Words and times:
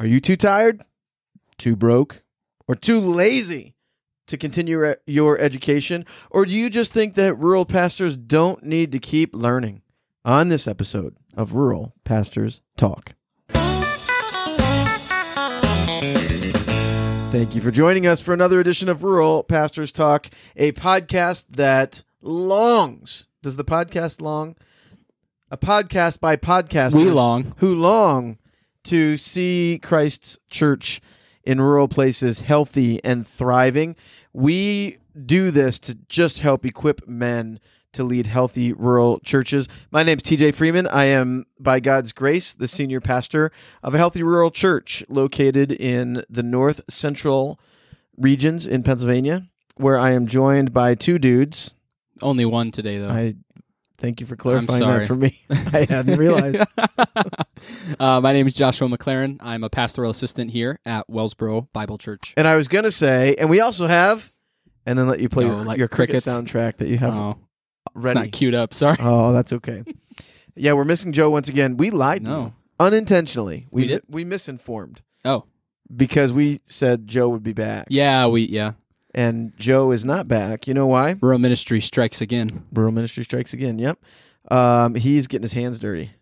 Are 0.00 0.06
you 0.06 0.18
too 0.18 0.38
tired, 0.38 0.82
too 1.58 1.76
broke, 1.76 2.22
or 2.66 2.74
too 2.74 2.98
lazy 2.98 3.74
to 4.28 4.38
continue 4.38 4.94
your 5.04 5.38
education? 5.38 6.06
Or 6.30 6.46
do 6.46 6.52
you 6.52 6.70
just 6.70 6.90
think 6.90 7.16
that 7.16 7.34
rural 7.34 7.66
pastors 7.66 8.16
don't 8.16 8.62
need 8.64 8.92
to 8.92 8.98
keep 8.98 9.34
learning? 9.34 9.82
On 10.24 10.48
this 10.48 10.66
episode 10.66 11.16
of 11.36 11.52
Rural 11.52 11.92
Pastors 12.04 12.62
Talk. 12.78 13.12
Thank 17.30 17.54
you 17.54 17.60
for 17.60 17.70
joining 17.70 18.06
us 18.06 18.22
for 18.22 18.32
another 18.32 18.58
edition 18.58 18.88
of 18.88 19.04
Rural 19.04 19.42
Pastors 19.42 19.92
Talk, 19.92 20.30
a 20.56 20.72
podcast 20.72 21.44
that 21.50 22.04
longs. 22.22 23.26
Does 23.42 23.56
the 23.56 23.64
podcast 23.64 24.22
long? 24.22 24.56
A 25.50 25.58
podcast 25.58 26.20
by 26.20 26.36
podcasters 26.36 26.94
We 26.94 27.10
long. 27.10 27.54
who 27.58 27.74
long 27.74 28.38
to 28.90 29.16
see 29.16 29.78
Christ's 29.80 30.36
church 30.50 31.00
in 31.44 31.60
rural 31.60 31.86
places 31.86 32.40
healthy 32.40 32.98
and 33.04 33.24
thriving. 33.24 33.94
We 34.32 34.98
do 35.14 35.52
this 35.52 35.78
to 35.80 35.94
just 36.08 36.40
help 36.40 36.66
equip 36.66 37.06
men 37.06 37.60
to 37.92 38.02
lead 38.02 38.26
healthy 38.26 38.72
rural 38.72 39.20
churches. 39.20 39.68
My 39.92 40.02
name 40.02 40.18
is 40.18 40.24
TJ 40.24 40.56
Freeman. 40.56 40.88
I 40.88 41.04
am, 41.04 41.46
by 41.60 41.78
God's 41.78 42.10
grace, 42.10 42.52
the 42.52 42.66
senior 42.66 43.00
pastor 43.00 43.52
of 43.80 43.94
a 43.94 43.98
healthy 43.98 44.24
rural 44.24 44.50
church 44.50 45.04
located 45.08 45.70
in 45.70 46.24
the 46.28 46.42
north 46.42 46.80
central 46.88 47.60
regions 48.16 48.66
in 48.66 48.82
Pennsylvania, 48.82 49.46
where 49.76 49.98
I 49.98 50.10
am 50.10 50.26
joined 50.26 50.72
by 50.72 50.96
two 50.96 51.20
dudes. 51.20 51.76
Only 52.22 52.44
one 52.44 52.72
today, 52.72 52.98
though. 52.98 53.08
I 53.08 53.36
thank 54.00 54.20
you 54.20 54.26
for 54.26 54.34
clarifying 54.36 54.80
that 54.82 55.06
for 55.06 55.14
me. 55.14 55.40
I 55.50 55.86
hadn't 55.88 56.18
realized. 56.18 56.58
uh, 58.00 58.20
my 58.20 58.32
name 58.32 58.46
is 58.46 58.54
Joshua 58.54 58.88
McLaren. 58.88 59.36
I'm 59.40 59.62
a 59.64 59.70
pastoral 59.70 60.10
assistant 60.10 60.50
here 60.50 60.78
at 60.84 61.06
Wellsboro 61.08 61.68
Bible 61.72 61.98
Church. 61.98 62.34
And 62.36 62.48
I 62.48 62.56
was 62.56 62.68
gonna 62.68 62.90
say, 62.90 63.34
and 63.38 63.48
we 63.50 63.60
also 63.60 63.86
have, 63.86 64.32
and 64.86 64.98
then 64.98 65.06
let 65.06 65.20
you 65.20 65.28
play 65.28 65.44
Oh, 65.44 65.48
your, 65.48 65.64
like 65.64 65.78
your 65.78 65.88
cricket 65.88 66.24
soundtrack 66.24 66.78
that 66.78 66.88
you 66.88 66.98
have 66.98 67.14
Oh, 67.14 67.30
it's 67.94 67.94
ready. 68.04 68.20
not 68.20 68.32
queued 68.32 68.54
up. 68.54 68.74
Sorry. 68.74 68.96
Oh, 69.00 69.32
that's 69.32 69.52
okay. 69.52 69.84
yeah, 70.56 70.72
we're 70.72 70.84
missing 70.84 71.12
Joe 71.12 71.30
once 71.30 71.48
again. 71.48 71.76
We 71.76 71.90
lied 71.90 72.22
No. 72.22 72.54
unintentionally. 72.78 73.66
We 73.70 73.82
We 73.82 73.88
did? 73.88 74.02
we 74.08 74.24
misinformed 74.24 75.02
Oh, 75.24 75.44
because 75.94 76.32
we 76.32 76.60
said 76.64 77.06
Joe 77.06 77.28
would 77.28 77.42
be 77.42 77.52
back, 77.52 77.86
yeah. 77.90 78.26
We 78.26 78.42
yeah. 78.42 78.72
And 79.14 79.52
Joe 79.56 79.90
is 79.92 80.04
not 80.04 80.28
back. 80.28 80.66
You 80.66 80.74
know 80.74 80.86
why? 80.86 81.16
Rural 81.20 81.38
ministry 81.38 81.80
strikes 81.80 82.20
again. 82.20 82.64
Rural 82.72 82.92
Ministry 82.92 83.24
strikes 83.24 83.52
again. 83.52 83.78
Yep. 83.78 83.98
Um, 84.50 84.94
he's 84.94 85.26
getting 85.26 85.42
his 85.42 85.52
hands 85.52 85.78
dirty. 85.78 86.12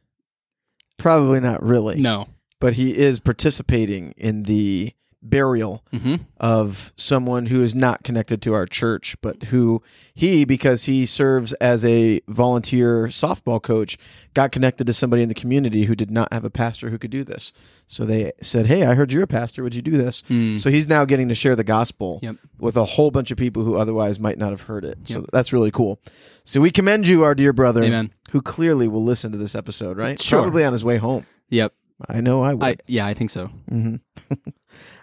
Probably 0.99 1.39
not 1.41 1.63
really, 1.63 2.01
No. 2.01 2.27
but 2.61 2.75
he 2.75 2.97
is 2.97 3.21
participating 3.21 4.13
in 4.17 4.43
the 4.43 4.93
burial 5.23 5.85
hmm 5.93 6.17
of 6.41 6.93
someone 6.97 7.47
who 7.47 7.61
is 7.63 7.75
not 7.75 8.05
connected 8.05 8.41
to 8.41 8.55
our 8.55 8.65
church, 8.65 9.17
but 9.21 9.43
who 9.45 9.83
he, 10.15 10.45
because 10.45 10.85
he 10.85 11.05
serves 11.05 11.53
as 11.55 11.85
a 11.85 12.21
volunteer 12.29 13.07
softball 13.09 13.61
coach, 13.61 13.99
got 14.35 14.53
connected 14.53 14.87
to 14.87 14.93
somebody 14.93 15.23
in 15.25 15.29
the 15.29 15.35
community 15.35 15.85
who 15.85 15.97
did 15.97 16.13
not 16.13 16.33
have 16.33 16.45
a 16.45 16.51
pastor 16.51 16.91
who 16.91 16.99
could 16.99 17.11
do 17.11 17.25
this. 17.25 17.53
So 17.89 18.05
they 18.05 18.31
said, 18.41 18.67
Hey, 18.67 18.85
I 18.85 18.95
heard 18.95 19.13
you're 19.13 19.25
a 19.25 19.27
pastor. 19.27 19.65
Would 19.65 19.75
you 19.75 19.83
do 19.83 19.97
this? 19.99 20.23
Mm. 20.31 20.61
So 20.61 20.71
he's 20.71 20.87
now 20.87 21.05
getting 21.05 21.29
to 21.29 21.35
share 21.35 21.57
the 21.57 21.65
gospel 21.65 22.21
Yep. 22.23 22.37
with 22.61 22.77
a 22.77 22.85
whole 22.85 23.11
bunch 23.11 23.33
of 23.33 23.37
people 23.39 23.65
who 23.65 23.75
otherwise 23.77 24.21
might 24.21 24.39
not 24.39 24.51
have 24.51 24.63
heard 24.63 24.85
it. 24.85 24.99
So 25.07 25.27
that's 25.33 25.53
really 25.53 25.73
cool. 25.73 26.01
So 26.45 26.61
we 26.61 26.71
commend 26.71 27.09
you, 27.09 27.25
our 27.25 27.35
dear 27.35 27.53
brother, 27.53 27.83
Amen. 27.83 28.13
who 28.31 28.41
clearly 28.41 28.87
will 28.87 29.03
listen 29.05 29.33
to 29.33 29.39
this 29.39 29.57
episode, 29.57 29.97
right? 29.99 30.21
Sure. 30.23 30.43
Probably 30.43 30.65
on 30.65 30.73
his 30.73 30.85
way 30.85 30.99
home. 30.99 31.27
Yep. 31.51 31.73
I 32.09 32.21
know 32.21 32.43
I 32.45 32.55
would. 32.55 32.63
I 32.63 32.77
yeah. 32.87 33.07
I 33.07 33.15
think 33.15 33.31
so. 33.31 33.47
hmm 33.69 33.97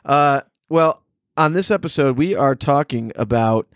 uh, 0.06 0.42
well, 0.70 1.04
on 1.38 1.54
this 1.54 1.72
episode, 1.72 2.18
we 2.18 2.36
are 2.36 2.56
talking 2.56 3.12
about 3.16 3.68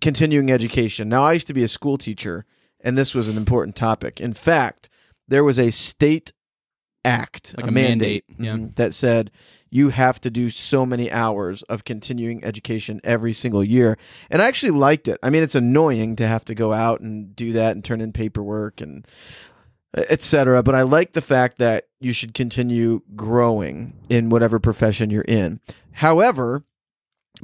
continuing 0.00 0.50
education. 0.50 1.08
Now, 1.08 1.24
I 1.24 1.32
used 1.34 1.46
to 1.46 1.54
be 1.54 1.62
a 1.62 1.68
school 1.68 1.96
teacher, 1.96 2.44
and 2.80 2.98
this 2.98 3.14
was 3.14 3.28
an 3.28 3.36
important 3.36 3.76
topic. 3.76 4.20
In 4.20 4.32
fact, 4.32 4.88
there 5.28 5.44
was 5.44 5.58
a 5.58 5.70
state 5.70 6.32
act, 7.04 7.54
Like 7.56 7.68
a 7.68 7.72
mandate, 7.72 8.24
yeah. 8.38 8.52
mhm, 8.52 8.74
that 8.76 8.94
said 8.94 9.30
you 9.70 9.88
have 9.88 10.20
to 10.20 10.30
do 10.30 10.50
so 10.50 10.84
many 10.84 11.10
hours 11.10 11.62
of 11.62 11.84
continuing 11.84 12.44
education 12.44 13.00
every 13.02 13.32
single 13.32 13.64
year. 13.64 13.96
And 14.30 14.42
I 14.42 14.46
actually 14.46 14.72
liked 14.72 15.08
it. 15.08 15.18
I 15.22 15.30
mean, 15.30 15.42
it's 15.42 15.54
annoying 15.54 16.14
to 16.16 16.28
have 16.28 16.44
to 16.44 16.54
go 16.54 16.72
out 16.74 17.00
and 17.00 17.34
do 17.34 17.52
that 17.54 17.74
and 17.74 17.82
turn 17.84 18.00
in 18.02 18.12
paperwork 18.12 18.80
and 18.82 19.06
etc. 19.94 20.62
But 20.62 20.74
I 20.74 20.82
like 20.82 21.12
the 21.12 21.20
fact 21.22 21.58
that 21.58 21.88
you 22.00 22.12
should 22.12 22.34
continue 22.34 23.02
growing 23.14 23.94
in 24.08 24.28
whatever 24.30 24.58
profession 24.58 25.10
you're 25.10 25.22
in. 25.22 25.60
However, 25.92 26.64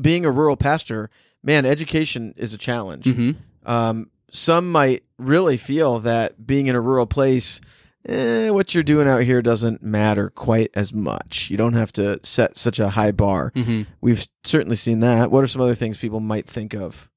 being 0.01 0.25
a 0.25 0.31
rural 0.31 0.57
pastor, 0.57 1.11
man, 1.43 1.65
education 1.67 2.35
is 2.37 2.53
a 2.55 2.59
challenge. 2.59 3.07
hmm 3.07 3.33
Um, 3.67 4.11
some 4.31 4.71
might 4.71 5.05
really 5.19 5.57
feel 5.57 5.99
that 6.01 6.47
being 6.47 6.67
in 6.67 6.75
a 6.77 6.81
rural 6.81 7.07
place, 7.07 7.61
eh, 8.07 8.51
what 8.51 8.75
you're 8.75 8.83
doing 8.83 9.09
out 9.09 9.23
here 9.23 9.41
doesn't 9.43 9.83
matter 9.83 10.31
quite 10.31 10.71
as 10.75 10.93
much. 10.93 11.49
You 11.51 11.57
don't 11.57 11.73
have 11.75 11.93
to 11.93 12.19
set 12.23 12.57
such 12.57 12.79
a 12.79 12.91
high 12.91 13.13
bar. 13.13 13.53
hmm 13.55 13.83
We've 14.01 14.27
certainly 14.45 14.77
seen 14.77 15.01
that. 15.01 15.31
What 15.31 15.45
are 15.45 15.49
some 15.49 15.63
other 15.63 15.75
things 15.75 15.99
people 15.99 16.21
might 16.21 16.47
think 16.47 16.75
of? 16.75 17.09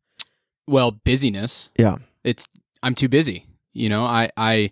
Well, 0.67 0.91
busyness. 0.91 1.69
Yeah. 1.77 1.97
It's 2.23 2.47
I'm 2.83 2.95
too 2.95 3.09
busy. 3.09 3.45
You 3.73 3.89
know, 3.89 4.05
I 4.05 4.29
I 4.37 4.71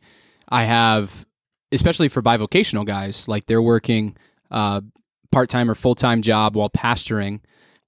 I 0.50 0.64
have 0.64 1.26
especially 1.72 2.10
for 2.10 2.22
bivocational 2.22 2.86
guys, 2.86 3.28
like 3.28 3.46
they're 3.46 3.62
working 3.62 4.18
uh, 4.52 4.82
part 5.32 5.50
time 5.50 5.70
or 5.70 5.76
full 5.76 5.96
time 5.96 6.22
job 6.22 6.56
while 6.56 6.70
pastoring. 6.70 7.42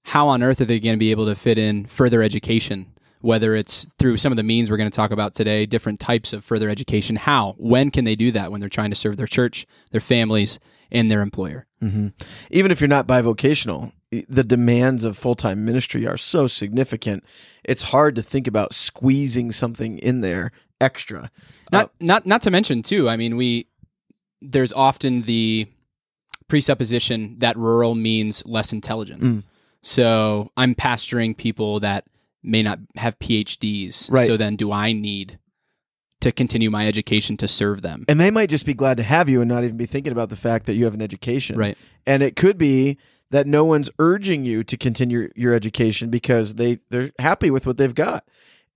How 0.03 0.27
on 0.27 0.41
earth 0.41 0.61
are 0.61 0.65
they 0.65 0.79
going 0.79 0.95
to 0.95 0.99
be 0.99 1.11
able 1.11 1.27
to 1.27 1.35
fit 1.35 1.57
in 1.57 1.85
further 1.85 2.23
education? 2.23 2.87
Whether 3.21 3.55
it's 3.55 3.87
through 3.99 4.17
some 4.17 4.33
of 4.33 4.37
the 4.37 4.43
means 4.43 4.71
we're 4.71 4.77
going 4.77 4.89
to 4.89 4.95
talk 4.95 5.11
about 5.11 5.35
today, 5.35 5.67
different 5.67 5.99
types 5.99 6.33
of 6.33 6.43
further 6.43 6.69
education. 6.69 7.17
How? 7.17 7.53
When 7.59 7.91
can 7.91 8.03
they 8.03 8.15
do 8.15 8.31
that 8.31 8.51
when 8.51 8.59
they're 8.59 8.69
trying 8.69 8.89
to 8.89 8.95
serve 8.95 9.17
their 9.17 9.27
church, 9.27 9.67
their 9.91 10.01
families, 10.01 10.59
and 10.91 11.11
their 11.11 11.21
employer? 11.21 11.67
hmm 11.79 12.07
Even 12.49 12.71
if 12.71 12.81
you're 12.81 12.87
not 12.87 13.05
bivocational, 13.05 13.91
the 14.27 14.43
demands 14.43 15.03
of 15.03 15.19
full 15.19 15.35
time 15.35 15.63
ministry 15.63 16.07
are 16.07 16.17
so 16.17 16.47
significant. 16.47 17.23
It's 17.63 17.83
hard 17.83 18.15
to 18.15 18.23
think 18.23 18.47
about 18.47 18.73
squeezing 18.73 19.51
something 19.51 19.99
in 19.99 20.21
there 20.21 20.51
extra. 20.81 21.31
Not 21.71 21.91
not 21.99 22.25
not 22.25 22.41
to 22.43 22.51
mention 22.51 22.81
too. 22.83 23.09
I 23.09 23.15
mean, 23.15 23.37
we 23.37 23.67
there's 24.41 24.73
often 24.73 25.21
the 25.23 25.67
presupposition 26.47 27.39
that 27.39 27.55
rural 27.57 27.95
means 27.95 28.45
less 28.45 28.73
intelligent. 28.73 29.21
Mm. 29.21 29.43
So 29.83 30.51
I'm 30.57 30.75
pastoring 30.75 31.35
people 31.35 31.79
that 31.79 32.05
may 32.43 32.61
not 32.61 32.79
have 32.97 33.17
PhDs. 33.19 34.11
Right. 34.11 34.27
So 34.27 34.37
then, 34.37 34.55
do 34.55 34.71
I 34.71 34.91
need 34.91 35.39
to 36.21 36.31
continue 36.31 36.69
my 36.69 36.87
education 36.87 37.37
to 37.37 37.47
serve 37.47 37.81
them? 37.81 38.05
And 38.07 38.19
they 38.19 38.31
might 38.31 38.49
just 38.49 38.65
be 38.65 38.73
glad 38.73 38.97
to 38.97 39.03
have 39.03 39.29
you 39.29 39.41
and 39.41 39.49
not 39.49 39.63
even 39.63 39.77
be 39.77 39.85
thinking 39.85 40.11
about 40.11 40.29
the 40.29 40.35
fact 40.35 40.65
that 40.65 40.73
you 40.73 40.85
have 40.85 40.93
an 40.93 41.01
education. 41.01 41.57
Right. 41.57 41.77
And 42.05 42.21
it 42.21 42.35
could 42.35 42.57
be 42.57 42.97
that 43.31 43.47
no 43.47 43.63
one's 43.63 43.89
urging 43.97 44.45
you 44.45 44.63
to 44.63 44.77
continue 44.77 45.29
your 45.35 45.53
education 45.53 46.09
because 46.09 46.55
they, 46.55 46.79
they're 46.89 47.11
happy 47.17 47.49
with 47.49 47.65
what 47.65 47.77
they've 47.77 47.95
got. 47.95 48.25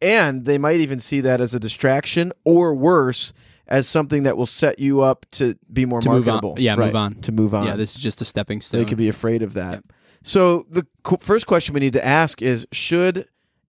And 0.01 0.45
they 0.45 0.57
might 0.57 0.79
even 0.81 0.99
see 0.99 1.21
that 1.21 1.39
as 1.41 1.53
a 1.53 1.59
distraction 1.59 2.31
or 2.43 2.73
worse, 2.75 3.33
as 3.67 3.87
something 3.87 4.23
that 4.23 4.37
will 4.37 4.45
set 4.45 4.77
you 4.79 5.01
up 5.01 5.25
to 5.31 5.55
be 5.71 5.85
more 5.85 6.01
To 6.01 6.09
move 6.09 6.27
on. 6.27 6.33
marketable. 6.33 6.55
Yeah, 6.59 6.75
move 6.75 6.95
on. 6.95 7.15
To 7.21 7.31
move 7.31 7.53
on. 7.55 7.65
Yeah, 7.65 7.75
this 7.75 7.95
is 7.95 8.01
just 8.01 8.21
a 8.21 8.25
stepping 8.25 8.61
stone. 8.61 8.81
they 8.81 8.85
could 8.85 8.97
be 8.97 9.09
afraid 9.09 9.41
of 9.41 9.53
that. 9.53 9.73
Yep. 9.73 9.83
So 10.23 10.65
the 10.69 10.85
qu- 11.03 11.17
first 11.19 11.47
question 11.47 11.73
we 11.73 11.79
need 11.79 11.93
to 11.93 12.05
ask 12.05 12.41
is: 12.41 12.67
Should 12.71 13.27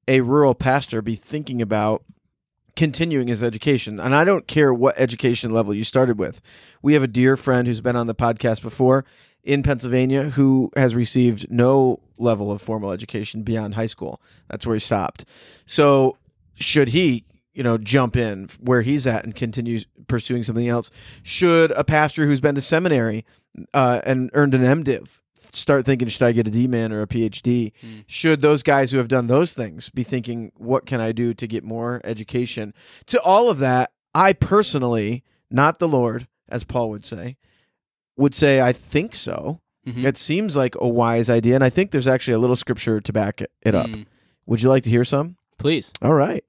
a 0.08 0.20
rural 0.20 0.54
pastor 0.54 1.00
be 1.02 1.14
thinking 1.14 1.62
about 1.62 2.02
continuing 2.74 3.28
his 3.28 3.42
education? 3.42 3.98
And 4.00 4.14
I 4.14 4.24
don't 4.24 4.46
care 4.46 4.72
what 4.74 4.94
education 4.98 5.50
level 5.50 5.72
you 5.74 5.84
started 5.84 6.18
with. 6.18 6.40
We 6.82 6.94
have 6.94 7.02
a 7.02 7.06
dear 7.08 7.36
friend 7.36 7.66
who's 7.66 7.80
been 7.80 7.96
on 7.96 8.06
the 8.06 8.14
podcast 8.14 8.62
before 8.62 9.04
in 9.42 9.62
Pennsylvania 9.62 10.24
who 10.30 10.70
has 10.76 10.94
received 10.94 11.50
no 11.50 12.00
level 12.18 12.50
of 12.50 12.60
formal 12.60 12.90
education 12.90 13.42
beyond 13.42 13.74
high 13.74 13.86
school. 13.86 14.20
That's 14.48 14.66
where 14.66 14.74
he 14.74 14.80
stopped. 14.80 15.24
So 15.66 16.16
should 16.56 16.88
he? 16.88 17.24
You 17.54 17.62
know, 17.62 17.78
jump 17.78 18.16
in 18.16 18.50
where 18.60 18.82
he's 18.82 19.06
at 19.06 19.24
and 19.24 19.34
continue 19.34 19.80
pursuing 20.08 20.42
something 20.42 20.68
else. 20.68 20.90
Should 21.22 21.70
a 21.70 21.84
pastor 21.84 22.26
who's 22.26 22.40
been 22.40 22.54
to 22.54 22.60
seminary 22.60 23.24
uh, 23.72 24.02
and 24.04 24.30
earned 24.34 24.54
an 24.54 24.60
MDiv 24.84 25.08
start 25.54 25.86
thinking, 25.86 26.06
should 26.08 26.22
I 26.22 26.32
get 26.32 26.46
a 26.46 26.50
DMin 26.50 26.92
or 26.92 27.00
a 27.00 27.06
PhD? 27.06 27.72
Mm. 27.82 28.04
Should 28.06 28.42
those 28.42 28.62
guys 28.62 28.90
who 28.90 28.98
have 28.98 29.08
done 29.08 29.26
those 29.26 29.54
things 29.54 29.88
be 29.88 30.02
thinking, 30.02 30.52
what 30.56 30.84
can 30.84 31.00
I 31.00 31.12
do 31.12 31.32
to 31.32 31.46
get 31.46 31.64
more 31.64 32.02
education? 32.04 32.74
To 33.06 33.18
all 33.22 33.48
of 33.48 33.58
that, 33.60 33.90
I 34.14 34.34
personally, 34.34 35.24
not 35.50 35.78
the 35.78 35.88
Lord, 35.88 36.28
as 36.50 36.62
Paul 36.62 36.90
would 36.90 37.06
say, 37.06 37.38
would 38.18 38.34
say, 38.34 38.60
I 38.60 38.72
think 38.74 39.14
so. 39.14 39.60
Mhm. 39.88 40.04
It 40.04 40.18
seems 40.18 40.56
like 40.56 40.74
a 40.78 40.86
wise 40.88 41.30
idea. 41.30 41.54
And 41.54 41.64
I 41.64 41.70
think 41.70 41.90
there's 41.90 42.08
actually 42.08 42.34
a 42.34 42.38
little 42.38 42.56
scripture 42.56 43.00
to 43.00 43.12
back 43.14 43.40
it- 43.40 43.50
it 43.62 43.74
up. 43.74 43.86
Mm. 43.86 44.04
Would 44.44 44.60
you 44.60 44.68
like 44.68 44.82
to 44.84 44.90
hear 44.90 45.04
some? 45.04 45.36
Please. 45.58 45.92
All 46.02 46.14
right. 46.14 46.44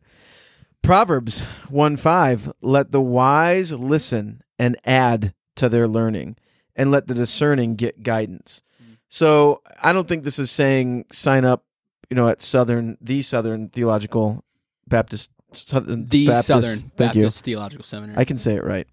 Proverbs 0.81 1.39
1 1.69 1.98
5 1.98 2.54
Let 2.62 2.92
the 2.92 3.01
wise 3.01 3.71
listen 3.74 4.42
and 4.59 4.77
add 4.86 5.33
to 5.56 5.69
their 5.69 5.88
learning, 5.88 6.38
and 6.75 6.92
let 6.92 7.07
the 7.07 7.13
discerning 7.13 7.75
get 7.75 8.04
guidance. 8.04 8.62
So 9.09 9.62
I 9.81 9.94
don't 9.94 10.07
think 10.07 10.24
this 10.24 10.39
is 10.39 10.51
saying 10.51 11.06
sign 11.12 11.45
up, 11.45 11.65
you 12.09 12.15
know, 12.15 12.27
at 12.27 12.42
Southern 12.42 12.98
the 13.01 13.21
Southern 13.21 13.69
Theological 13.69 14.44
Baptist 14.88 15.31
Southern 15.53 16.06
The 16.07 16.27
Baptist, 16.27 16.48
Southern 16.48 16.80
thank 16.80 17.15
you. 17.15 17.21
Baptist 17.21 17.45
Theological 17.45 17.83
Seminary. 17.83 18.18
I 18.18 18.25
can 18.25 18.38
say 18.38 18.56
it 18.56 18.63
right. 18.63 18.88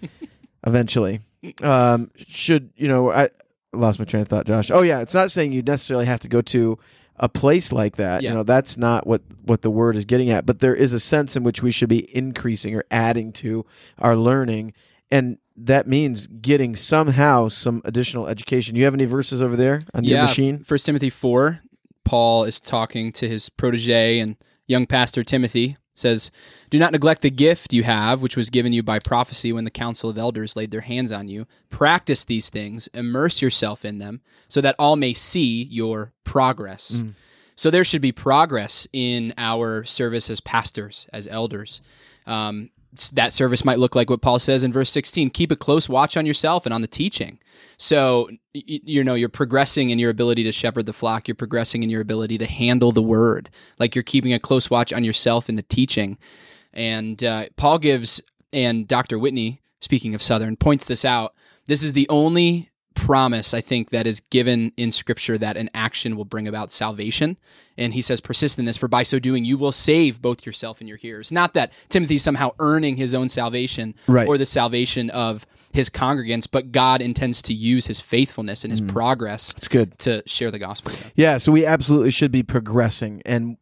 Eventually, 0.66 1.20
um, 1.62 2.10
should 2.16 2.70
you 2.76 2.88
know? 2.88 3.10
I 3.10 3.28
lost 3.72 3.98
my 3.98 4.04
train 4.04 4.22
of 4.22 4.28
thought, 4.28 4.46
Josh. 4.46 4.70
Oh 4.70 4.82
yeah, 4.82 5.00
it's 5.00 5.14
not 5.14 5.30
saying 5.30 5.52
you 5.52 5.62
necessarily 5.62 6.06
have 6.06 6.20
to 6.20 6.28
go 6.28 6.40
to 6.42 6.78
a 7.16 7.28
place 7.28 7.72
like 7.72 7.96
that. 7.96 8.22
Yeah. 8.22 8.30
You 8.30 8.36
know, 8.36 8.42
that's 8.42 8.76
not 8.76 9.06
what 9.06 9.22
what 9.42 9.62
the 9.62 9.70
word 9.70 9.96
is 9.96 10.04
getting 10.04 10.30
at. 10.30 10.46
But 10.46 10.60
there 10.60 10.74
is 10.74 10.92
a 10.92 11.00
sense 11.00 11.36
in 11.36 11.42
which 11.42 11.62
we 11.62 11.70
should 11.70 11.88
be 11.88 12.14
increasing 12.14 12.74
or 12.74 12.84
adding 12.90 13.32
to 13.34 13.64
our 13.98 14.16
learning, 14.16 14.72
and 15.10 15.38
that 15.56 15.86
means 15.86 16.26
getting 16.26 16.74
somehow 16.74 17.48
some 17.48 17.80
additional 17.84 18.26
education. 18.26 18.74
You 18.74 18.84
have 18.84 18.94
any 18.94 19.04
verses 19.04 19.40
over 19.40 19.56
there 19.56 19.80
on 19.92 20.04
your 20.04 20.22
machine? 20.22 20.58
First 20.58 20.86
Timothy 20.86 21.10
four, 21.10 21.60
Paul 22.04 22.44
is 22.44 22.60
talking 22.60 23.12
to 23.12 23.28
his 23.28 23.48
protege 23.48 24.18
and 24.18 24.36
young 24.66 24.86
pastor 24.86 25.22
Timothy. 25.22 25.76
Says, 25.94 26.30
"Do 26.70 26.78
not 26.78 26.92
neglect 26.92 27.22
the 27.22 27.30
gift 27.30 27.72
you 27.72 27.84
have, 27.84 28.20
which 28.20 28.36
was 28.36 28.50
given 28.50 28.72
you 28.72 28.82
by 28.82 28.98
prophecy 28.98 29.52
when 29.52 29.64
the 29.64 29.70
council 29.70 30.10
of 30.10 30.18
elders 30.18 30.56
laid 30.56 30.70
their 30.70 30.80
hands 30.80 31.12
on 31.12 31.28
you. 31.28 31.46
Practice 31.70 32.24
these 32.24 32.50
things, 32.50 32.88
immerse 32.88 33.40
yourself 33.40 33.84
in 33.84 33.98
them, 33.98 34.20
so 34.48 34.60
that 34.60 34.76
all 34.78 34.96
may 34.96 35.12
see 35.12 35.62
your 35.64 36.12
progress." 36.24 36.90
Mm. 36.96 37.14
So 37.56 37.70
there 37.70 37.84
should 37.84 38.02
be 38.02 38.12
progress 38.12 38.88
in 38.92 39.32
our 39.38 39.84
service 39.84 40.28
as 40.28 40.40
pastors, 40.40 41.06
as 41.12 41.28
elders. 41.28 41.80
Um, 42.26 42.70
that 43.14 43.32
service 43.32 43.64
might 43.64 43.78
look 43.78 43.94
like 43.94 44.10
what 44.10 44.22
Paul 44.22 44.38
says 44.38 44.64
in 44.64 44.72
verse 44.72 44.90
16 44.90 45.30
keep 45.30 45.50
a 45.50 45.56
close 45.56 45.88
watch 45.88 46.16
on 46.16 46.26
yourself 46.26 46.66
and 46.66 46.74
on 46.74 46.80
the 46.80 46.86
teaching. 46.86 47.38
So, 47.76 48.28
you 48.52 49.02
know, 49.02 49.14
you're 49.14 49.28
progressing 49.28 49.90
in 49.90 49.98
your 49.98 50.10
ability 50.10 50.44
to 50.44 50.52
shepherd 50.52 50.86
the 50.86 50.92
flock, 50.92 51.28
you're 51.28 51.34
progressing 51.34 51.82
in 51.82 51.90
your 51.90 52.00
ability 52.00 52.38
to 52.38 52.46
handle 52.46 52.92
the 52.92 53.02
word. 53.02 53.50
Like 53.78 53.94
you're 53.94 54.02
keeping 54.02 54.32
a 54.32 54.38
close 54.38 54.70
watch 54.70 54.92
on 54.92 55.04
yourself 55.04 55.48
in 55.48 55.56
the 55.56 55.62
teaching. 55.62 56.18
And 56.72 57.22
uh, 57.22 57.46
Paul 57.56 57.78
gives, 57.78 58.20
and 58.52 58.86
Dr. 58.86 59.18
Whitney, 59.18 59.62
speaking 59.80 60.14
of 60.14 60.22
Southern, 60.22 60.56
points 60.56 60.86
this 60.86 61.04
out. 61.04 61.34
This 61.66 61.82
is 61.82 61.92
the 61.92 62.08
only 62.08 62.70
promise 62.94 63.54
I 63.54 63.60
think 63.60 63.90
that 63.90 64.06
is 64.06 64.20
given 64.20 64.72
in 64.76 64.90
scripture 64.90 65.36
that 65.38 65.56
an 65.56 65.70
action 65.74 66.16
will 66.16 66.24
bring 66.24 66.48
about 66.48 66.70
salvation. 66.70 67.38
And 67.76 67.92
he 67.92 68.02
says, 68.02 68.20
persist 68.20 68.58
in 68.58 68.64
this, 68.64 68.76
for 68.76 68.88
by 68.88 69.02
so 69.02 69.18
doing, 69.18 69.44
you 69.44 69.58
will 69.58 69.72
save 69.72 70.22
both 70.22 70.46
yourself 70.46 70.80
and 70.80 70.88
your 70.88 70.96
hearers. 70.96 71.32
Not 71.32 71.54
that 71.54 71.72
Timothy's 71.88 72.22
somehow 72.22 72.50
earning 72.60 72.96
his 72.96 73.14
own 73.14 73.28
salvation 73.28 73.94
Right. 74.06 74.28
or 74.28 74.38
the 74.38 74.46
salvation 74.46 75.10
of 75.10 75.44
his 75.72 75.90
congregants, 75.90 76.46
but 76.50 76.70
God 76.70 77.00
intends 77.00 77.42
to 77.42 77.54
use 77.54 77.86
his 77.86 78.00
faithfulness 78.00 78.64
and 78.64 78.70
his 78.70 78.80
mm. 78.80 78.88
progress 78.88 79.52
It's 79.56 79.68
good. 79.68 79.98
to 80.00 80.22
share 80.26 80.50
the 80.52 80.60
gospel. 80.60 80.92
Yeah, 81.16 81.38
so 81.38 81.50
we 81.50 81.66
absolutely 81.66 82.12
should 82.12 82.30
be 82.30 82.44
progressing. 82.44 83.22
And 83.26 83.56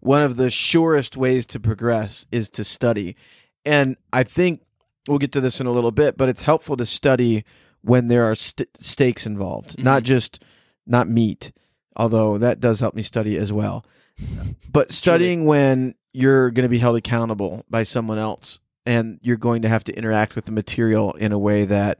one 0.00 0.20
of 0.20 0.36
the 0.36 0.50
surest 0.50 1.16
ways 1.16 1.46
to 1.46 1.58
progress 1.58 2.26
is 2.30 2.50
to 2.50 2.64
study. 2.64 3.16
And 3.64 3.96
I 4.12 4.24
think 4.24 4.60
we'll 5.08 5.18
get 5.18 5.32
to 5.32 5.40
this 5.40 5.60
in 5.60 5.66
a 5.66 5.72
little 5.72 5.90
bit, 5.90 6.18
but 6.18 6.28
it's 6.28 6.42
helpful 6.42 6.76
to 6.76 6.84
study 6.84 7.44
when 7.84 8.08
there 8.08 8.24
are 8.24 8.34
st- 8.34 8.68
stakes 8.78 9.26
involved, 9.26 9.82
not 9.82 10.02
just 10.02 10.42
not 10.86 11.08
meat, 11.08 11.52
although 11.96 12.38
that 12.38 12.60
does 12.60 12.80
help 12.80 12.94
me 12.94 13.02
study 13.02 13.36
as 13.36 13.52
well. 13.52 13.84
But 14.70 14.92
studying 14.92 15.44
when 15.44 15.94
you're 16.12 16.50
going 16.50 16.64
to 16.64 16.68
be 16.68 16.78
held 16.78 16.96
accountable 16.96 17.64
by 17.68 17.82
someone 17.82 18.18
else 18.18 18.60
and 18.86 19.18
you're 19.22 19.36
going 19.36 19.62
to 19.62 19.68
have 19.68 19.84
to 19.84 19.96
interact 19.96 20.34
with 20.34 20.44
the 20.44 20.52
material 20.52 21.12
in 21.14 21.32
a 21.32 21.38
way 21.38 21.64
that 21.64 21.98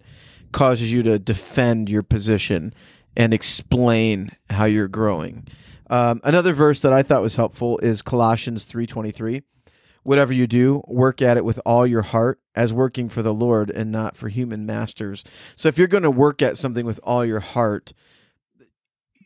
causes 0.52 0.92
you 0.92 1.02
to 1.02 1.18
defend 1.18 1.90
your 1.90 2.02
position 2.02 2.72
and 3.16 3.34
explain 3.34 4.30
how 4.50 4.64
you're 4.64 4.88
growing. 4.88 5.46
Um, 5.90 6.20
another 6.24 6.52
verse 6.52 6.80
that 6.80 6.92
I 6.92 7.02
thought 7.02 7.22
was 7.22 7.36
helpful 7.36 7.78
is 7.78 8.02
Colossians 8.02 8.64
3:23. 8.64 9.42
Whatever 10.04 10.32
you 10.32 10.46
do, 10.46 10.82
work 10.86 11.20
at 11.20 11.36
it 11.36 11.44
with 11.44 11.58
all 11.66 11.86
your 11.86 12.02
heart 12.02 12.40
as 12.54 12.72
working 12.72 13.08
for 13.08 13.22
the 13.22 13.34
Lord 13.34 13.70
and 13.70 13.90
not 13.90 14.16
for 14.16 14.28
human 14.28 14.64
masters. 14.64 15.24
So 15.56 15.68
if 15.68 15.76
you're 15.76 15.88
going 15.88 16.02
to 16.04 16.10
work 16.10 16.40
at 16.42 16.56
something 16.56 16.86
with 16.86 17.00
all 17.02 17.24
your 17.24 17.40
heart, 17.40 17.92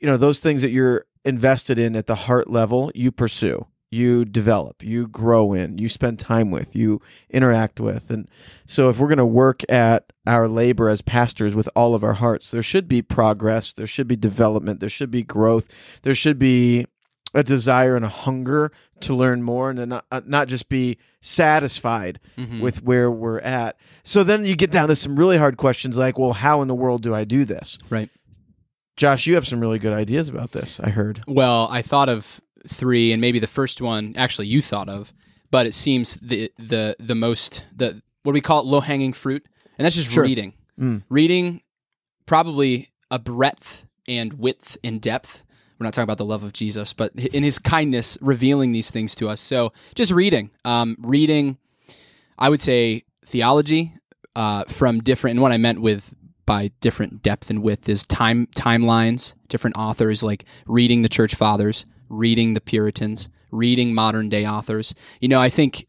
you 0.01 0.07
know, 0.09 0.17
those 0.17 0.41
things 0.41 0.63
that 0.63 0.71
you're 0.71 1.05
invested 1.25 1.79
in 1.79 1.97
at 1.97 2.07
the 2.07 2.15
heart 2.15 2.49
level, 2.49 2.91
you 2.95 3.11
pursue, 3.11 3.67
you 3.91 4.25
develop, 4.25 4.83
you 4.83 5.09
grow 5.09 5.53
in, 5.53 5.79
you 5.79 5.89
spend 5.89 6.19
time 6.19 6.51
with, 6.51 6.77
you 6.77 7.01
interact 7.31 7.81
with. 7.81 8.11
And 8.11 8.29
so 8.67 8.89
if 8.89 8.99
we're 8.99 9.09
going 9.09 9.19
to 9.19 9.27
work 9.27 9.63
at 9.69 10.13
our 10.27 10.47
labor 10.47 10.89
as 10.89 11.03
pastors 11.03 11.55
with 11.55 11.69
all 11.75 11.95
of 11.95 12.05
our 12.05 12.15
hearts, 12.15 12.51
there 12.51 12.63
should 12.63 12.87
be 12.87 13.03
progress, 13.03 13.73
there 13.73 13.87
should 13.87 14.09
be 14.09 14.17
development, 14.17 14.81
there 14.81 14.89
should 14.89 15.11
be 15.11 15.25
growth, 15.25 15.69
there 16.03 16.15
should 16.15 16.39
be 16.39 16.87
a 17.35 17.43
desire 17.43 17.95
and 17.95 18.05
a 18.05 18.09
hunger 18.09 18.73
to 19.01 19.15
learn 19.15 19.43
more 19.43 19.69
and 19.71 19.79
to 19.79 19.87
not, 19.87 20.07
uh, 20.11 20.21
not 20.27 20.49
just 20.49 20.69
be 20.69 20.97
satisfied 21.21 22.19
Mhm. 22.39 22.61
with 22.61 22.83
where 22.83 23.11
we're 23.11 23.41
at. 23.41 23.77
So 24.03 24.25
then 24.25 24.45
you 24.45 24.57
get 24.57 24.71
down 24.71 24.89
to 24.89 24.97
some 24.97 25.17
really 25.19 25.37
hard 25.39 25.57
questions 25.57 25.99
like, 25.99 26.19
well, 26.19 26.33
how 26.33 26.63
in 26.63 26.69
the 26.69 26.75
world 26.75 27.03
do 27.03 27.15
I 27.15 27.25
do 27.25 27.45
this? 27.45 27.79
Right. 27.91 28.09
Josh, 28.97 29.27
you 29.27 29.35
have 29.35 29.47
some 29.47 29.61
really 29.61 29.79
good 29.79 29.93
ideas 29.93 30.29
about 30.29 30.53
this, 30.53 30.81
I 30.81 30.91
heard. 30.91 31.21
Well, 31.29 31.69
I 31.71 31.83
thought 31.83 32.09
of 32.09 32.41
three, 32.67 33.13
and 33.13 33.21
maybe 33.21 33.39
the 33.39 33.47
first 33.47 33.81
one 33.81 34.15
actually 34.17 34.49
you 34.49 34.61
thought 34.61 34.89
of, 34.89 35.13
but 35.51 35.67
it 35.67 35.75
seems 35.75 36.17
the 36.17 36.51
the 36.59 36.97
the 36.99 37.15
most 37.15 37.65
the 37.75 38.03
what 38.25 38.33
do 38.33 38.35
we 38.35 38.41
call 38.41 38.61
it 38.61 38.67
low 38.67 38.81
hanging 38.81 39.13
fruit, 39.13 39.47
and 39.79 39.85
that's 39.85 39.95
just 39.97 40.11
Sure. 40.11 40.25
reading. 40.25 40.55
Mm. 40.81 41.03
Reading 41.09 41.63
probably 42.27 42.91
a 43.11 43.19
breadth 43.19 43.85
and 44.09 44.33
width 44.35 44.77
and 44.83 45.01
depth. 45.01 45.45
We're 45.79 45.85
not 45.85 45.95
talking 45.95 46.05
about 46.05 46.19
the 46.19 46.25
love 46.25 46.43
of 46.43 46.53
Jesus, 46.53 46.93
but 46.93 47.13
in 47.15 47.43
His 47.43 47.59
kindness, 47.59 48.19
revealing 48.21 48.73
these 48.73 48.91
things 48.91 49.15
to 49.17 49.29
us. 49.29 49.41
So 49.41 49.73
just 49.95 50.13
reading, 50.13 50.51
um, 50.65 50.97
reading. 51.01 51.59
I 52.39 52.49
would 52.49 52.61
say 52.61 53.05
theology 53.25 53.95
uh, 54.37 54.65
from 54.65 55.01
different, 55.01 55.33
and 55.35 55.43
what 55.43 55.53
I 55.53 55.57
meant 55.57 55.81
with 55.81 56.15
by 56.47 56.71
different 56.81 57.23
depth 57.23 57.51
and 57.51 57.63
width 57.63 57.89
is 57.89 58.05
time 58.05 58.47
timelines, 58.57 59.35
different 59.49 59.77
authors 59.77 60.23
like 60.23 60.45
reading 60.67 61.03
the 61.03 61.09
church 61.09 61.35
fathers, 61.35 61.85
reading 62.09 62.55
the 62.55 62.61
Puritans, 62.61 63.29
reading 63.53 63.95
modern 63.95 64.29
day 64.29 64.47
authors. 64.47 64.95
You 65.21 65.29
know, 65.29 65.41
I 65.41 65.51
think 65.51 65.87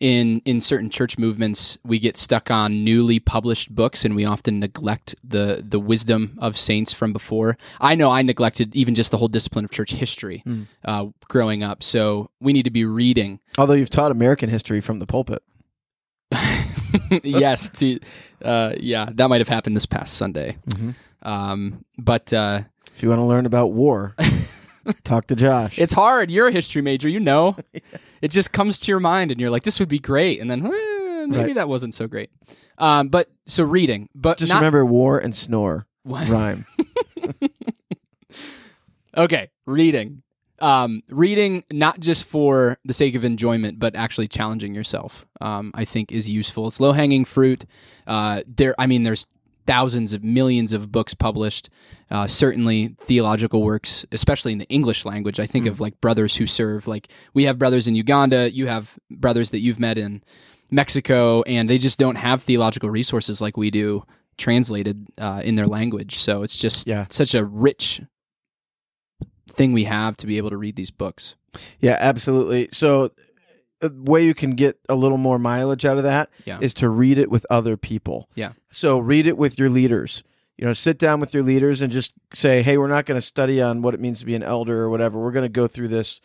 in 0.00 0.42
in 0.44 0.60
certain 0.60 0.90
church 0.90 1.18
movements 1.18 1.78
we 1.84 1.98
get 1.98 2.16
stuck 2.16 2.50
on 2.50 2.84
newly 2.84 3.18
published 3.18 3.74
books 3.74 4.04
and 4.04 4.14
we 4.14 4.24
often 4.24 4.60
neglect 4.60 5.14
the 5.24 5.62
the 5.66 5.80
wisdom 5.80 6.36
of 6.38 6.56
saints 6.56 6.92
from 6.92 7.12
before. 7.12 7.56
I 7.80 7.94
know 7.94 8.10
I 8.10 8.22
neglected 8.22 8.74
even 8.76 8.94
just 8.94 9.10
the 9.10 9.16
whole 9.16 9.28
discipline 9.28 9.64
of 9.64 9.70
church 9.70 9.92
history 9.92 10.44
uh, 10.84 11.06
growing 11.28 11.62
up. 11.62 11.82
So 11.82 12.30
we 12.40 12.52
need 12.52 12.64
to 12.64 12.70
be 12.70 12.84
reading. 12.84 13.40
Although 13.58 13.74
you've 13.74 13.90
taught 13.90 14.10
American 14.10 14.48
history 14.50 14.80
from 14.80 14.98
the 14.98 15.06
pulpit. 15.06 15.42
yes, 17.22 17.70
to, 17.70 17.98
uh, 18.44 18.72
yeah, 18.78 19.08
that 19.14 19.28
might 19.28 19.40
have 19.40 19.48
happened 19.48 19.76
this 19.76 19.86
past 19.86 20.14
Sunday. 20.14 20.56
Um, 21.22 21.84
but 21.98 22.32
uh, 22.32 22.62
If 22.94 23.02
you 23.02 23.08
want 23.08 23.20
to 23.20 23.24
learn 23.24 23.46
about 23.46 23.68
war, 23.72 24.14
talk 25.04 25.26
to 25.28 25.36
Josh. 25.36 25.78
it's 25.78 25.92
hard. 25.92 26.30
You're 26.30 26.48
a 26.48 26.52
history 26.52 26.82
major, 26.82 27.08
you 27.08 27.20
know. 27.20 27.56
It 28.22 28.30
just 28.30 28.50
comes 28.50 28.78
to 28.80 28.90
your 28.90 28.98
mind, 28.98 29.30
and 29.30 29.38
you're 29.40 29.50
like, 29.50 29.62
"This 29.62 29.78
would 29.78 29.90
be 29.90 29.98
great," 29.98 30.40
and 30.40 30.50
then 30.50 30.64
eh, 30.66 31.26
maybe 31.26 31.36
Right. 31.44 31.54
that 31.56 31.68
wasn't 31.68 31.94
so 31.94 32.06
great. 32.08 32.30
Um, 32.78 33.08
but 33.08 33.28
so 33.46 33.62
reading, 33.62 34.08
but 34.14 34.38
Just 34.38 34.48
not, 34.50 34.56
remember 34.56 34.84
war 34.86 35.18
and 35.18 35.34
snore 35.36 35.86
What? 36.02 36.26
rhyme. 36.28 36.64
Okay, 39.16 39.48
reading. 39.64 40.22
Um, 40.58 41.02
reading 41.08 41.64
not 41.72 42.00
just 42.00 42.24
for 42.24 42.76
the 42.84 42.92
sake 42.94 43.14
of 43.14 43.24
enjoyment, 43.24 43.78
but 43.78 43.94
actually 43.96 44.28
challenging 44.28 44.74
yourself. 44.74 45.26
Um, 45.40 45.70
I 45.74 45.84
think 45.86 46.12
is 46.12 46.28
useful. 46.28 46.66
It's 46.66 46.80
low 46.80 46.92
hanging 46.92 47.24
fruit. 47.24 47.64
Uh, 48.06 48.42
there, 48.46 48.74
I 48.78 48.86
mean, 48.86 49.02
there's 49.04 49.26
thousands 49.66 50.12
of 50.12 50.22
millions 50.24 50.72
of 50.72 50.90
books 50.92 51.14
published. 51.14 51.68
Uh, 52.10 52.26
certainly 52.26 52.88
theological 52.98 53.62
works, 53.62 54.06
especially 54.12 54.52
in 54.52 54.58
the 54.58 54.68
English 54.68 55.04
language. 55.04 55.40
I 55.40 55.46
think 55.46 55.66
of 55.66 55.80
like 55.80 56.00
brothers 56.00 56.36
who 56.36 56.46
serve. 56.46 56.86
Like 56.86 57.08
we 57.34 57.44
have 57.44 57.58
brothers 57.58 57.88
in 57.88 57.94
Uganda. 57.96 58.50
You 58.52 58.66
have 58.68 58.98
brothers 59.10 59.50
that 59.50 59.60
you've 59.60 59.80
met 59.80 59.98
in 59.98 60.22
Mexico, 60.70 61.42
and 61.42 61.68
they 61.68 61.78
just 61.78 61.98
don't 61.98 62.16
have 62.16 62.42
theological 62.42 62.90
resources 62.90 63.40
like 63.40 63.56
we 63.56 63.70
do 63.70 64.04
translated 64.38 65.06
uh, 65.18 65.40
in 65.44 65.54
their 65.56 65.66
language. 65.66 66.18
So 66.18 66.42
it's 66.42 66.58
just 66.58 66.86
Yeah. 66.86 67.06
such 67.08 67.34
a 67.34 67.44
rich 67.44 68.02
thing 69.50 69.72
we 69.72 69.84
have 69.84 70.16
to 70.18 70.26
be 70.26 70.36
able 70.38 70.50
to 70.50 70.56
read 70.56 70.76
these 70.76 70.90
books. 70.90 71.36
Yeah, 71.80 71.96
absolutely. 71.98 72.68
So, 72.72 73.10
way 73.82 74.24
you 74.24 74.34
can 74.34 74.52
get 74.52 74.78
a 74.88 74.94
little 74.94 75.18
more 75.18 75.38
mileage 75.38 75.84
out 75.84 75.96
of 75.98 76.02
that 76.04 76.30
is 76.46 76.46
Yeah. 76.46 76.58
to 76.68 76.88
read 76.88 77.18
it 77.18 77.30
with 77.30 77.44
other 77.50 77.76
people. 77.76 78.28
Yeah. 78.34 78.52
So, 78.70 78.98
read 78.98 79.26
it 79.26 79.36
with 79.38 79.58
your 79.58 79.68
leaders. 79.70 80.22
You 80.58 80.66
know, 80.66 80.72
sit 80.72 80.98
down 80.98 81.20
with 81.20 81.34
your 81.34 81.42
leaders 81.42 81.82
and 81.82 81.92
just 81.92 82.12
say, 82.32 82.62
"Hey, 82.62 82.78
we're 82.78 82.88
not 82.88 83.04
going 83.04 83.18
to 83.20 83.26
study 83.26 83.60
on 83.60 83.82
what 83.82 83.92
it 83.92 84.00
means 84.00 84.20
to 84.20 84.26
be 84.26 84.34
an 84.34 84.42
elder 84.42 84.80
or 84.82 84.88
whatever. 84.90 85.18
We're 85.20 85.30
going 85.32 85.44
to 85.44 85.50
go 85.50 85.66
through 85.66 85.88
this 85.88 86.22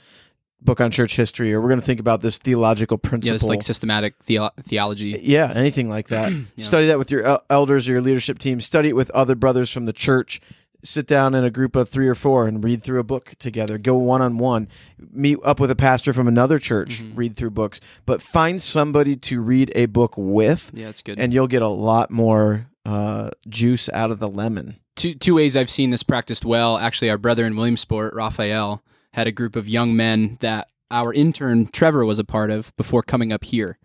book 0.62 0.80
on 0.80 0.92
church 0.92 1.16
history, 1.18 1.52
or 1.54 1.60
we're 1.60 1.68
going 1.70 1.80
to 1.80 1.86
think 1.86 2.00
about 2.00 2.22
this 2.22 2.38
theological 2.38 2.98
principle. 2.98 3.28
Yeah, 3.30 3.36
it's 3.36 3.48
like 3.48 3.64
systematic 3.64 4.14
theo- 4.24 4.52
theology. 4.62 5.16
Uh, 5.16 5.20
yeah, 5.22 5.52
anything 5.56 5.90
like 5.90 6.08
that. 6.10 6.32
Study 6.58 6.86
that 6.88 7.00
with 7.00 7.12
your 7.12 7.24
el- 7.24 7.44
elders 7.50 7.90
or 7.90 7.94
your 7.94 8.02
leadership 8.02 8.38
team. 8.40 8.62
Study 8.62 8.90
it 8.90 8.96
with 8.96 9.10
other 9.10 9.36
brothers 9.36 9.70
from 9.72 9.86
the 9.86 9.92
church. 9.94 10.40
Sit 10.84 11.06
down 11.06 11.36
in 11.36 11.44
a 11.44 11.52
group 11.52 11.76
of 11.76 11.90
three 11.90 12.08
or 12.08 12.16
four 12.16 12.48
and 12.48 12.64
read 12.64 12.82
through 12.84 13.00
a 13.00 13.04
book 13.04 13.34
together. 13.38 13.78
Go 13.78 13.96
one 13.96 14.22
on 14.22 14.38
one. 14.40 14.68
Meet 15.12 15.38
up 15.44 15.60
with 15.60 15.70
a 15.70 15.76
pastor 15.76 16.12
from 16.14 16.28
another 16.28 16.58
church. 16.58 17.04
Read 17.14 17.36
through 17.36 17.52
books, 17.52 17.80
but 18.06 18.22
find 18.22 18.62
somebody 18.62 19.16
to 19.18 19.42
read 19.42 19.72
a 19.76 19.86
book 19.86 20.16
with, 20.18 20.72
Yeah, 20.74 20.90
it's 20.90 21.02
good. 21.04 21.20
and 21.20 21.32
you'll 21.34 21.48
get 21.48 21.62
a 21.62 21.68
lot 21.68 22.10
more 22.10 22.68
uh, 22.86 23.30
juice 23.48 23.90
out 23.94 24.10
of 24.10 24.18
the 24.20 24.28
lemon. 24.30 24.78
two 24.96 25.14
two 25.14 25.36
ways 25.36 25.56
I've 25.56 25.70
seen 25.70 25.92
this 25.92 26.02
practiced 26.04 26.46
well. 26.46 26.78
Actually, 26.80 27.12
our 27.12 27.18
brother 27.20 27.46
in 27.46 27.56
Williamsport, 27.56 28.16
Raphael, 28.16 28.82
had 29.14 29.28
a 29.28 29.32
group 29.32 29.56
of 29.56 29.70
young 29.70 29.96
men 29.96 30.38
that 30.42 30.68
our 30.90 31.14
intern 31.14 31.68
Trevor 31.68 32.04
was 32.06 32.18
a 32.18 32.24
part 32.24 32.50
of 32.50 32.76
before 32.76 33.04
coming 33.04 33.32
up 33.32 33.44
here. 33.44 33.78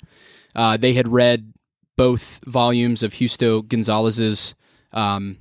Uh, 0.55 0.77
they 0.79 0.95
had 0.95 1.09
read 1.09 1.53
both 1.97 2.41
volumes 2.47 3.03
of 3.03 3.13
Justo 3.13 3.61
Gonzalez's 3.63 4.55
um, 4.93 5.39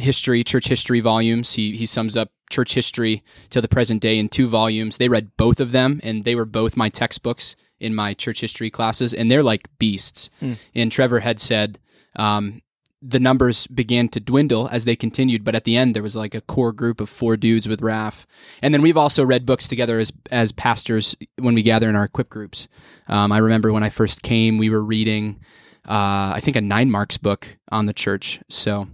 history, 0.00 0.44
church 0.44 0.68
history 0.68 1.00
volumes. 1.00 1.54
He 1.54 1.76
he 1.76 1.86
sums 1.86 2.16
up 2.16 2.30
church 2.50 2.74
history 2.74 3.24
to 3.50 3.60
the 3.60 3.68
present 3.68 4.00
day 4.02 4.18
in 4.18 4.28
two 4.28 4.48
volumes. 4.48 4.98
They 4.98 5.08
read 5.08 5.36
both 5.36 5.60
of 5.60 5.72
them, 5.72 6.00
and 6.02 6.24
they 6.24 6.34
were 6.34 6.44
both 6.44 6.76
my 6.76 6.88
textbooks 6.88 7.56
in 7.80 7.94
my 7.94 8.14
church 8.14 8.40
history 8.40 8.70
classes, 8.70 9.12
and 9.12 9.30
they're 9.30 9.42
like 9.42 9.68
beasts. 9.78 10.30
And 10.74 10.92
Trevor 10.92 11.20
had 11.20 11.40
said. 11.40 11.78
Um, 12.16 12.62
the 13.02 13.20
numbers 13.20 13.66
began 13.66 14.08
to 14.08 14.20
dwindle 14.20 14.68
as 14.72 14.84
they 14.84 14.96
continued, 14.96 15.44
but 15.44 15.54
at 15.54 15.64
the 15.64 15.76
end 15.76 15.94
there 15.94 16.02
was 16.02 16.16
like 16.16 16.34
a 16.34 16.40
core 16.40 16.72
group 16.72 17.00
of 17.00 17.10
four 17.10 17.36
dudes 17.36 17.68
with 17.68 17.82
Raf. 17.82 18.26
And 18.62 18.72
then 18.72 18.82
we've 18.82 18.96
also 18.96 19.24
read 19.24 19.44
books 19.46 19.68
together 19.68 19.98
as 19.98 20.12
as 20.30 20.50
pastors 20.50 21.14
when 21.38 21.54
we 21.54 21.62
gather 21.62 21.88
in 21.88 21.94
our 21.94 22.04
equip 22.04 22.30
groups. 22.30 22.68
Um, 23.06 23.32
I 23.32 23.38
remember 23.38 23.70
when 23.70 23.82
I 23.82 23.90
first 23.90 24.22
came, 24.22 24.58
we 24.58 24.70
were 24.70 24.82
reading, 24.82 25.40
uh, 25.86 26.32
I 26.34 26.40
think, 26.42 26.56
a 26.56 26.60
Nine 26.60 26.90
Marks 26.90 27.18
book 27.18 27.58
on 27.70 27.86
the 27.86 27.92
church. 27.92 28.40
So 28.48 28.88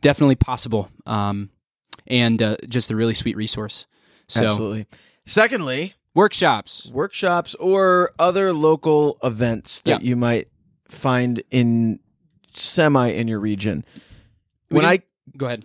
definitely 0.00 0.34
possible, 0.36 0.90
um, 1.06 1.50
and 2.06 2.40
uh, 2.42 2.56
just 2.68 2.90
a 2.90 2.96
really 2.96 3.14
sweet 3.14 3.36
resource. 3.36 3.86
So 4.28 4.46
Absolutely. 4.50 4.86
Secondly, 5.26 5.94
workshops. 6.14 6.90
workshops 6.92 7.54
or 7.56 8.10
other 8.18 8.52
local 8.52 9.18
events 9.22 9.80
that 9.82 10.02
Yeah. 10.02 10.08
you 10.08 10.16
might 10.16 10.48
find 10.88 11.42
in 11.50 12.00
semi 12.54 13.08
in 13.08 13.28
your 13.28 13.40
region. 13.40 13.84
We 14.70 14.76
When 14.76 14.84
I 14.86 15.02
Go 15.36 15.46
ahead. 15.46 15.64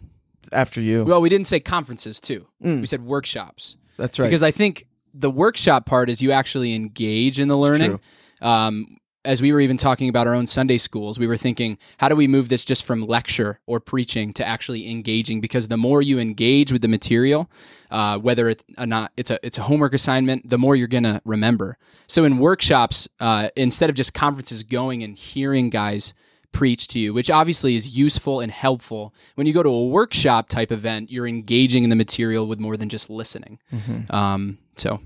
after 0.51 0.79
you, 0.81 1.03
Well, 1.05 1.21
we 1.21 1.29
didn't 1.29 1.47
say 1.47 1.59
conferences 1.59 2.19
too. 2.19 2.47
Mm. 2.63 2.81
We 2.81 2.85
said 2.85 3.03
workshops. 3.03 3.77
that's 3.97 4.19
right. 4.19 4.27
because 4.27 4.43
I 4.43 4.51
think 4.51 4.87
the 5.13 5.31
workshop 5.31 5.85
part 5.85 6.09
is 6.09 6.21
you 6.21 6.31
actually 6.31 6.73
engage 6.75 7.39
in 7.39 7.47
the 7.47 7.57
learning. 7.57 7.99
Um, 8.41 8.97
as 9.27 9.41
we 9.41 9.51
were 9.51 9.59
even 9.59 9.75
talking 9.75 10.07
about 10.07 10.25
our 10.25 10.33
own 10.33 10.47
Sunday 10.47 10.77
schools, 10.77 11.19
we 11.19 11.27
were 11.27 11.35
thinking, 11.35 11.77
how 11.97 12.07
do 12.07 12.15
we 12.15 12.27
move 12.27 12.47
this 12.47 12.63
just 12.63 12.85
from 12.85 13.05
lecture 13.05 13.59
or 13.65 13.81
preaching 13.81 14.31
to 14.33 14.47
actually 14.47 14.89
engaging? 14.89 15.41
Because 15.41 15.67
the 15.67 15.75
more 15.75 16.01
you 16.01 16.17
engage 16.17 16.71
with 16.71 16.81
the 16.81 16.87
material, 16.87 17.49
uh, 17.91 18.17
whether 18.17 18.47
it's 18.47 18.63
a 18.77 18.85
not 18.85 19.11
it's 19.17 19.29
a 19.29 19.37
it's 19.45 19.57
a 19.57 19.63
homework 19.63 19.93
assignment, 19.93 20.49
the 20.49 20.57
more 20.57 20.77
you're 20.77 20.87
gonna 20.87 21.21
remember. 21.25 21.77
So 22.07 22.23
in 22.23 22.37
workshops, 22.37 23.07
uh, 23.19 23.49
instead 23.57 23.89
of 23.89 23.97
just 23.97 24.13
conferences, 24.13 24.63
going 24.63 25.03
and 25.03 25.17
hearing 25.17 25.69
guys 25.69 26.13
preach 26.53 26.87
to 26.87 26.99
you, 26.99 27.13
which 27.13 27.29
obviously 27.29 27.75
is 27.75 27.97
useful 27.97 28.39
and 28.39 28.49
helpful. 28.51 29.13
When 29.35 29.45
you 29.45 29.53
go 29.53 29.61
to 29.61 29.69
a 29.69 29.85
workshop 29.87 30.47
type 30.47 30.71
event, 30.71 31.11
you're 31.11 31.27
engaging 31.27 31.83
in 31.83 31.89
the 31.89 31.97
material 31.97 32.47
with 32.47 32.59
more 32.59 32.77
than 32.77 32.87
just 32.87 33.09
listening. 33.09 33.59
Um, 34.09 34.57
so 34.77 35.01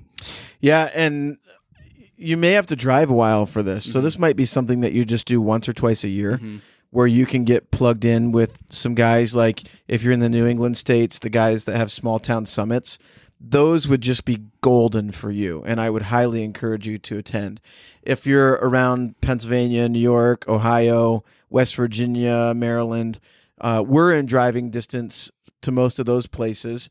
yeah, 0.59 0.91
and 0.93 1.39
you 2.21 2.37
may 2.37 2.51
have 2.51 2.67
to 2.67 2.75
drive 2.75 3.09
a 3.09 3.13
while 3.13 3.45
for 3.45 3.63
this. 3.63 3.91
So 3.91 3.99
this 4.01 4.17
might 4.19 4.35
be 4.35 4.45
something 4.45 4.81
that 4.81 4.93
you 4.93 5.05
just 5.05 5.27
do 5.27 5.41
once 5.41 5.67
or 5.67 5.73
twice 5.73 6.03
a 6.03 6.09
year. 6.09 6.39
Where 6.91 7.07
you 7.07 7.25
can 7.25 7.45
get 7.45 7.71
plugged 7.71 8.03
in 8.03 8.33
with 8.33 8.59
some 8.69 8.95
guys, 8.95 9.33
like 9.33 9.63
if 9.87 10.03
you're 10.03 10.11
in 10.11 10.19
the 10.19 10.27
New 10.29 10.45
England 10.45 10.75
states, 10.75 11.19
the 11.19 11.29
guys 11.29 11.63
that 11.63 11.77
have 11.77 11.89
small 11.89 12.19
town 12.19 12.45
summits, 12.45 12.99
those 13.39 13.87
would 13.87 14.01
just 14.01 14.25
be 14.25 14.41
golden 14.59 15.11
for 15.11 15.31
you. 15.31 15.63
And 15.65 15.79
I 15.79 15.89
would 15.89 16.03
highly 16.03 16.43
encourage 16.43 16.85
you 16.87 16.97
to 16.99 17.17
attend. 17.17 17.61
If 18.03 18.27
you're 18.27 18.53
around 18.61 19.19
Pennsylvania, 19.21 19.87
New 19.87 19.99
York, 19.99 20.45
Ohio, 20.49 21.23
West 21.49 21.75
Virginia, 21.77 22.53
Maryland, 22.53 23.19
uh, 23.61 23.81
we're 23.87 24.13
in 24.13 24.25
driving 24.25 24.69
distance 24.69 25.31
to 25.61 25.71
most 25.71 25.97
of 25.97 26.05
those 26.05 26.27
places. 26.27 26.89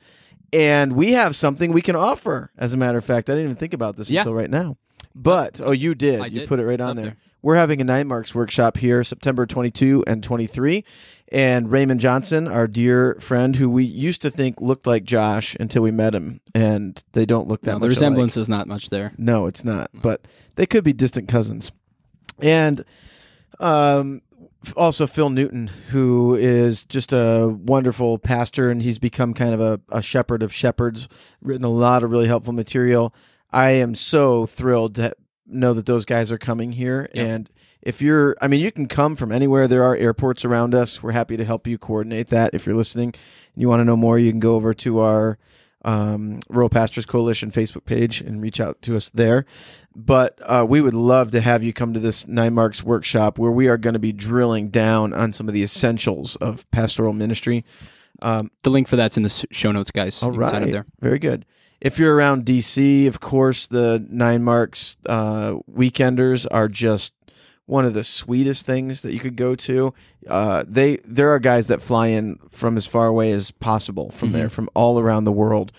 And 0.50 0.94
we 0.94 1.12
have 1.12 1.36
something 1.36 1.72
we 1.72 1.82
can 1.82 1.94
offer. 1.94 2.50
As 2.56 2.72
a 2.72 2.78
matter 2.78 2.96
of 2.98 3.04
fact, 3.04 3.28
I 3.28 3.34
didn't 3.34 3.44
even 3.44 3.56
think 3.56 3.74
about 3.74 3.96
this 3.96 4.10
Yeah. 4.10 4.22
until 4.22 4.34
right 4.34 4.50
now. 4.50 4.78
But, 5.14 5.60
oh, 5.62 5.72
you 5.72 5.94
did. 5.94 6.20
I 6.20 6.26
you 6.26 6.40
did. 6.40 6.48
put 6.48 6.60
it 6.60 6.64
right 6.64 6.74
It's 6.80 6.82
on 6.82 6.96
there. 6.96 7.04
there. 7.06 7.16
We're 7.42 7.56
having 7.56 7.80
a 7.80 7.84
Nine 7.84 8.06
Marks 8.06 8.34
workshop 8.34 8.76
here, 8.76 9.02
September 9.02 9.46
22 9.46 10.04
and 10.06 10.22
23. 10.22 10.84
And 11.32 11.70
Raymond 11.70 11.98
Johnson, 12.00 12.46
our 12.46 12.66
dear 12.66 13.16
friend, 13.20 13.56
who 13.56 13.70
we 13.70 13.82
used 13.84 14.20
to 14.22 14.30
think 14.30 14.60
looked 14.60 14.86
like 14.86 15.04
Josh 15.04 15.56
until 15.58 15.82
we 15.82 15.90
met 15.90 16.14
him, 16.14 16.40
and 16.54 17.02
they 17.12 17.24
don't 17.24 17.48
look 17.48 17.62
that 17.62 17.72
no, 17.72 17.72
much 17.74 17.80
the 17.80 17.86
alike. 17.86 17.90
resemblance 17.90 18.36
is 18.36 18.48
not 18.48 18.66
much 18.68 18.90
there. 18.90 19.12
No, 19.16 19.46
it's 19.46 19.64
not. 19.64 19.90
But 19.94 20.26
they 20.56 20.66
could 20.66 20.84
be 20.84 20.92
distant 20.92 21.28
cousins. 21.28 21.72
And 22.40 22.84
um, 23.58 24.22
also 24.76 25.06
Phil 25.06 25.30
Newton, 25.30 25.68
who 25.88 26.34
is 26.34 26.84
just 26.84 27.12
a 27.12 27.48
wonderful 27.48 28.18
pastor, 28.18 28.70
and 28.70 28.82
he's 28.82 28.98
become 28.98 29.32
kind 29.34 29.54
of 29.54 29.60
a, 29.60 29.80
a 29.90 30.02
shepherd 30.02 30.42
of 30.42 30.52
shepherds, 30.52 31.08
written 31.40 31.64
a 31.64 31.70
lot 31.70 32.02
of 32.02 32.10
really 32.10 32.26
helpful 32.28 32.52
material. 32.52 33.14
I 33.52 33.70
am 33.70 33.94
so 33.94 34.46
thrilled 34.46 34.94
to 34.96 35.14
know 35.46 35.74
that 35.74 35.86
those 35.86 36.04
guys 36.04 36.30
are 36.30 36.38
coming 36.38 36.72
here. 36.72 37.08
Yeah. 37.14 37.24
And 37.24 37.50
if 37.82 38.00
you're, 38.02 38.36
I 38.40 38.46
mean, 38.48 38.60
you 38.60 38.70
can 38.70 38.86
come 38.86 39.16
from 39.16 39.32
anywhere. 39.32 39.66
There 39.66 39.82
are 39.84 39.96
airports 39.96 40.44
around 40.44 40.74
us. 40.74 41.02
We're 41.02 41.12
happy 41.12 41.36
to 41.36 41.44
help 41.44 41.66
you 41.66 41.78
coordinate 41.78 42.28
that. 42.28 42.50
If 42.54 42.66
you're 42.66 42.76
listening 42.76 43.08
and 43.54 43.62
you 43.62 43.68
want 43.68 43.80
to 43.80 43.84
know 43.84 43.96
more, 43.96 44.18
you 44.18 44.30
can 44.30 44.40
go 44.40 44.54
over 44.54 44.74
to 44.74 45.00
our 45.00 45.38
um, 45.82 46.40
Rural 46.50 46.68
Pastors 46.68 47.06
Coalition 47.06 47.50
Facebook 47.50 47.86
page 47.86 48.20
and 48.20 48.42
reach 48.42 48.60
out 48.60 48.82
to 48.82 48.96
us 48.96 49.08
there. 49.10 49.46
But 49.96 50.38
uh, 50.44 50.66
we 50.68 50.80
would 50.82 50.94
love 50.94 51.30
to 51.32 51.40
have 51.40 51.62
you 51.62 51.72
come 51.72 51.94
to 51.94 52.00
this 52.00 52.28
Nine 52.28 52.54
Marks 52.54 52.82
workshop 52.82 53.38
where 53.38 53.50
we 53.50 53.66
are 53.66 53.78
going 53.78 53.94
to 53.94 53.98
be 53.98 54.12
drilling 54.12 54.68
down 54.68 55.12
on 55.14 55.32
some 55.32 55.48
of 55.48 55.54
the 55.54 55.62
essentials 55.62 56.36
of 56.36 56.70
pastoral 56.70 57.12
ministry. 57.14 57.64
Um, 58.22 58.50
The 58.62 58.70
link 58.70 58.88
for 58.88 58.96
that's 58.96 59.16
in 59.16 59.22
the 59.22 59.46
show 59.50 59.72
notes, 59.72 59.90
guys. 59.90 60.22
all 60.22 60.32
you 60.34 60.38
can 60.38 60.48
sign 60.48 60.62
up 60.64 60.70
there. 60.70 60.84
very 61.00 61.18
good. 61.18 61.46
If 61.80 61.98
you're 61.98 62.14
around 62.14 62.44
DC, 62.44 63.06
of 63.06 63.20
course, 63.20 63.66
the 63.66 64.04
Nine 64.10 64.42
Marks 64.42 64.96
uh, 65.06 65.54
weekenders 65.70 66.46
are 66.50 66.68
just 66.68 67.14
one 67.64 67.84
of 67.84 67.94
the 67.94 68.04
sweetest 68.04 68.66
things 68.66 69.02
that 69.02 69.12
you 69.12 69.20
could 69.20 69.36
go 69.36 69.54
to. 69.54 69.94
Uh, 70.26 70.64
they 70.66 70.96
there 71.04 71.30
are 71.30 71.38
guys 71.38 71.68
that 71.68 71.80
fly 71.80 72.08
in 72.08 72.36
from 72.50 72.76
as 72.76 72.84
far 72.84 73.06
away 73.06 73.32
as 73.32 73.50
possible 73.50 74.10
from 74.10 74.32
there, 74.32 74.48
from 74.50 74.68
all 74.74 74.98
around 74.98 75.24
the 75.24 75.32
world. 75.32 75.72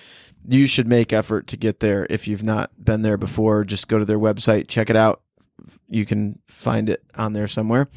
You 0.48 0.66
should 0.68 0.88
make 0.88 1.14
effort 1.14 1.46
to 1.48 1.58
get 1.58 1.82
there 1.82 2.08
if 2.10 2.28
you've 2.28 2.44
not 2.44 2.72
been 2.84 3.04
there 3.04 3.18
before. 3.18 3.64
Just 3.64 3.88
go 3.88 4.00
to 4.00 4.06
their 4.06 4.18
website, 4.18 4.70
check 4.70 4.90
it 4.90 4.96
out. 4.96 5.22
You 5.88 6.06
can 6.06 6.40
find 6.48 6.90
it 6.90 7.04
on 7.14 7.34
there 7.34 7.48
somewhere. 7.48 7.90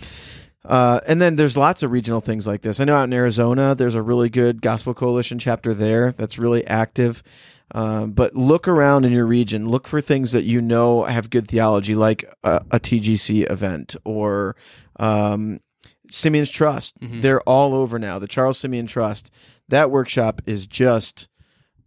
Uh, 0.64 1.00
and 1.06 1.20
then 1.20 1.36
there's 1.36 1.56
lots 1.56 1.82
of 1.82 1.90
regional 1.90 2.20
things 2.20 2.46
like 2.46 2.62
this. 2.62 2.80
I 2.80 2.84
know 2.84 2.96
out 2.96 3.04
in 3.04 3.12
Arizona, 3.12 3.74
there's 3.74 3.94
a 3.94 4.02
really 4.02 4.30
good 4.30 4.62
Gospel 4.62 4.94
Coalition 4.94 5.38
chapter 5.38 5.74
there 5.74 6.12
that's 6.12 6.38
really 6.38 6.66
active. 6.66 7.22
Um, 7.74 8.12
but 8.12 8.36
look 8.36 8.68
around 8.68 9.04
in 9.04 9.10
your 9.10 9.26
region. 9.26 9.68
Look 9.68 9.88
for 9.88 10.00
things 10.00 10.30
that 10.30 10.44
you 10.44 10.62
know 10.62 11.02
have 11.04 11.28
good 11.28 11.48
theology, 11.48 11.96
like 11.96 12.24
a, 12.44 12.64
a 12.70 12.78
TGC 12.80 13.50
event 13.50 13.96
or 14.04 14.54
um, 15.00 15.60
Simeon's 16.08 16.50
Trust. 16.50 16.96
They're 17.20 17.40
all 17.42 17.74
over 17.74 17.98
now. 17.98 18.20
The 18.20 18.28
Charles 18.28 18.58
Simeon 18.58 18.86
Trust. 18.86 19.32
That 19.68 19.90
workshop 19.90 20.40
is 20.46 20.68
just 20.68 21.28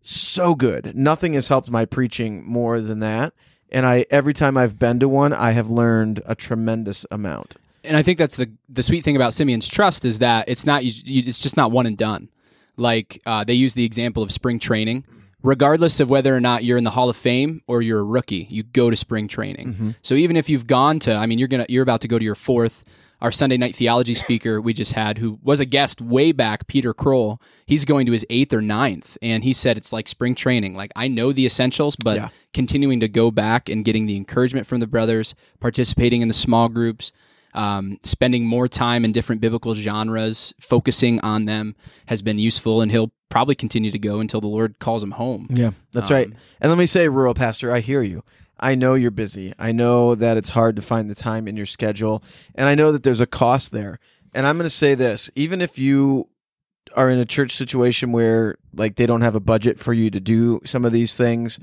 so 0.02 0.56
good. 0.56 0.96
Nothing 0.96 1.34
has 1.34 1.48
helped 1.48 1.70
my 1.70 1.86
preaching 1.86 2.44
more 2.46 2.82
than 2.82 3.00
that. 3.00 3.34
And 3.70 3.86
I 3.86 4.06
every 4.10 4.34
time 4.34 4.58
I've 4.58 4.78
been 4.80 5.00
to 5.00 5.10
one, 5.10 5.34
I 5.34 5.52
have 5.52 5.70
learned 5.70 6.22
a 6.26 6.36
tremendous 6.36 7.06
amount. 7.12 7.56
And 7.84 7.96
I 7.96 8.04
think 8.04 8.18
that's 8.18 8.38
the 8.38 8.52
the 8.68 8.84
sweet 8.84 9.04
thing 9.04 9.16
about 9.16 9.34
Simeon's 9.34 9.68
Trust 9.68 10.04
is 10.06 10.20
that 10.20 10.50
it's 10.50 10.66
not 10.66 10.84
you, 10.84 10.92
you, 11.06 11.24
it's 11.26 11.42
just 11.42 11.56
not 11.58 11.72
one 11.72 11.86
and 11.86 11.98
done. 11.98 12.30
Like 12.78 13.22
uh, 13.26 13.44
they 13.44 13.54
use 13.54 13.74
the 13.74 13.86
example 13.86 14.24
of 14.24 14.32
spring 14.32 14.60
training. 14.60 15.06
Regardless 15.48 16.02
of 16.02 16.10
whether 16.10 16.36
or 16.36 16.42
not 16.42 16.66
you're 16.66 16.78
in 16.78 16.84
the 16.84 16.90
Hall 16.90 17.08
of 17.10 17.16
Fame 17.16 17.62
or 17.68 17.82
you're 17.82 18.02
a 18.02 18.04
rookie, 18.04 18.48
you 18.50 18.64
go 18.64 18.90
to 18.90 18.98
spring 18.98 19.30
training. 19.30 19.96
So 20.02 20.16
even 20.16 20.36
if 20.36 20.50
you've 20.50 20.68
gone 20.68 21.00
to, 21.00 21.14
I 21.16 21.26
mean, 21.26 21.40
you're 21.40 21.48
gonna 21.48 21.66
you're 21.70 21.84
about 21.84 22.02
to 22.02 22.08
go 22.10 22.20
to 22.20 22.26
your 22.26 22.36
fourth. 22.36 22.84
Our 23.20 23.32
Sunday 23.32 23.58
night 23.58 23.76
theology 23.76 24.14
speaker 24.14 24.62
we 24.62 24.74
just 24.74 24.94
had, 24.94 25.18
who 25.18 25.40
was 25.42 25.60
a 25.60 25.66
guest 25.66 26.02
way 26.02 26.34
back, 26.34 26.68
Peter 26.68 26.94
Kroll, 26.94 27.42
he's 27.66 27.84
going 27.86 28.06
to 28.06 28.12
his 28.12 28.26
eighth 28.30 28.54
or 28.54 28.62
ninth, 28.62 29.18
and 29.24 29.44
he 29.44 29.54
said 29.54 29.78
it's 29.78 29.92
like 29.94 30.08
spring 30.08 30.36
training. 30.36 30.76
Like 30.76 30.92
I 30.98 31.08
know 31.08 31.32
the 31.32 31.46
essentials, 31.46 31.96
but 31.96 32.18
Yeah. 32.18 32.30
continuing 32.54 33.00
to 33.00 33.08
go 33.08 33.32
back 33.32 33.70
and 33.70 33.86
getting 33.86 34.06
the 34.06 34.18
encouragement 34.18 34.68
from 34.68 34.82
the 34.82 34.86
brothers, 34.88 35.34
participating 35.60 36.22
in 36.22 36.28
the 36.28 36.34
small 36.34 36.68
groups, 36.70 37.12
um, 37.56 37.98
spending 38.04 38.46
more 38.46 38.68
time 38.68 39.04
in 39.04 39.12
different 39.14 39.42
biblical 39.42 39.74
genres, 39.74 40.54
focusing 40.60 41.20
on 41.22 41.46
them 41.46 41.76
has 42.08 42.22
been 42.22 42.38
useful. 42.38 42.82
And 42.82 42.92
he'll 42.92 43.12
probably 43.30 43.56
continue 43.56 43.92
to 43.92 44.00
go 44.00 44.20
until 44.20 44.42
the 44.42 44.48
Lord 44.48 44.80
calls 44.80 45.04
him 45.04 45.12
home. 45.12 45.48
Yeah, 45.50 45.72
that's 45.92 46.10
right. 46.12 46.28
Um, 46.28 46.36
And 46.62 46.72
let 46.72 46.78
me 46.78 46.86
say, 46.86 47.08
rural 47.08 47.34
pastor, 47.34 47.72
I 47.72 47.80
hear 47.82 48.02
you. 48.02 48.24
I 48.60 48.74
know 48.76 48.96
you're 48.96 49.12
busy. 49.12 49.54
I 49.60 49.72
know 49.72 50.16
that 50.16 50.38
it's 50.38 50.50
hard 50.50 50.76
to 50.78 50.82
find 50.82 51.10
the 51.10 51.16
time 51.16 51.48
in 51.48 51.56
your 51.56 51.68
schedule, 51.68 52.24
and 52.56 52.68
I 52.68 52.76
know 52.76 52.92
that 52.92 53.04
there's 53.04 53.20
a 53.20 53.28
cost 53.28 53.72
there. 53.72 54.00
And 54.34 54.48
I'm 54.48 54.58
going 54.58 54.66
to 54.66 54.76
say 54.76 54.96
this: 54.96 55.30
even 55.36 55.62
if 55.62 55.78
you 55.78 56.28
are 56.96 57.10
in 57.10 57.20
a 57.20 57.26
church 57.26 57.52
situation 57.56 58.12
where 58.12 58.56
like 58.74 58.96
they 58.96 59.06
don't 59.06 59.22
have 59.22 59.36
a 59.36 59.40
budget 59.40 59.78
for 59.80 59.94
you 59.94 60.10
to 60.10 60.20
do 60.20 60.62
some 60.64 60.86
of 60.86 60.92
these 60.92 61.16
things, 61.16 61.60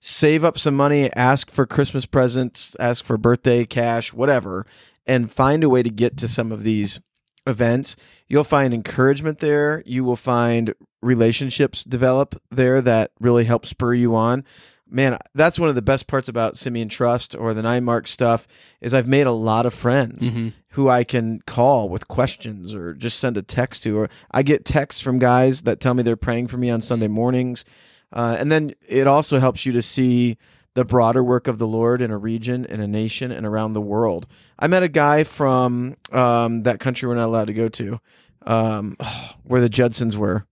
save 0.00 0.44
up 0.44 0.58
some 0.58 0.74
money, 0.74 1.12
ask 1.14 1.50
for 1.50 1.66
Christmas 1.66 2.06
presents, 2.06 2.74
ask 2.80 3.04
for 3.04 3.18
birthday 3.18 3.64
cash, 3.66 4.12
whatever, 4.12 4.64
and 5.06 5.30
find 5.30 5.62
a 5.62 5.68
way 5.68 5.82
to 5.82 5.90
get 5.90 6.16
to 6.18 6.28
some 6.28 6.52
of 6.52 6.62
these 6.62 7.00
events. 7.46 7.96
You'll 8.28 8.44
find 8.44 8.72
encouragement 8.72 9.40
there. 9.40 9.82
You 9.84 10.04
will 10.04 10.16
find 10.16 10.74
relationships 11.02 11.84
develop 11.84 12.40
there 12.50 12.80
that 12.82 13.12
really 13.20 13.44
help 13.44 13.66
spur 13.66 13.94
you 13.94 14.14
on. 14.14 14.44
Man, 14.92 15.16
that's 15.34 15.58
one 15.58 15.68
of 15.68 15.76
the 15.76 15.82
best 15.82 16.06
parts 16.08 16.28
about 16.28 16.56
Simeon 16.56 16.88
Trust 16.88 17.36
or 17.36 17.54
the 17.54 17.62
Nine 17.62 17.84
Mark 17.84 18.08
stuff 18.08 18.46
is 18.80 18.92
I've 18.92 19.06
made 19.06 19.26
a 19.28 19.32
lot 19.32 19.64
of 19.64 19.72
friends 19.72 20.30
Mhm. 20.30 20.52
who 20.70 20.88
I 20.88 21.04
can 21.04 21.40
call 21.46 21.88
with 21.88 22.08
questions 22.08 22.74
or 22.74 22.94
just 22.94 23.20
send 23.20 23.36
a 23.36 23.42
text 23.42 23.84
to. 23.84 23.96
Or 23.98 24.08
I 24.32 24.42
get 24.42 24.64
texts 24.64 25.00
from 25.00 25.20
guys 25.20 25.62
that 25.62 25.78
tell 25.78 25.94
me 25.94 26.02
they're 26.02 26.16
praying 26.16 26.48
for 26.48 26.56
me 26.58 26.70
on 26.70 26.80
Sunday 26.80 27.06
mornings. 27.08 27.64
Uh, 28.12 28.36
and 28.38 28.50
then 28.50 28.72
it 28.88 29.06
also 29.06 29.38
helps 29.38 29.64
you 29.64 29.72
to 29.72 29.82
see 29.82 30.36
the 30.74 30.84
broader 30.84 31.22
work 31.22 31.46
of 31.46 31.58
the 31.58 31.66
Lord 31.68 32.02
in 32.02 32.10
a 32.10 32.18
region, 32.18 32.64
in 32.64 32.80
a 32.80 32.88
nation, 32.88 33.30
and 33.30 33.46
around 33.46 33.72
the 33.74 33.80
world. 33.80 34.26
I 34.58 34.66
met 34.66 34.82
a 34.82 34.88
guy 34.88 35.22
from 35.22 35.96
um, 36.12 36.64
that 36.64 36.80
country 36.80 37.08
we're 37.08 37.14
not 37.14 37.26
allowed 37.26 37.46
to 37.46 37.52
go 37.54 37.68
to, 37.68 38.00
um, 38.44 38.96
where 39.44 39.60
the 39.60 39.68
Judsons 39.68 40.16
were. 40.16 40.46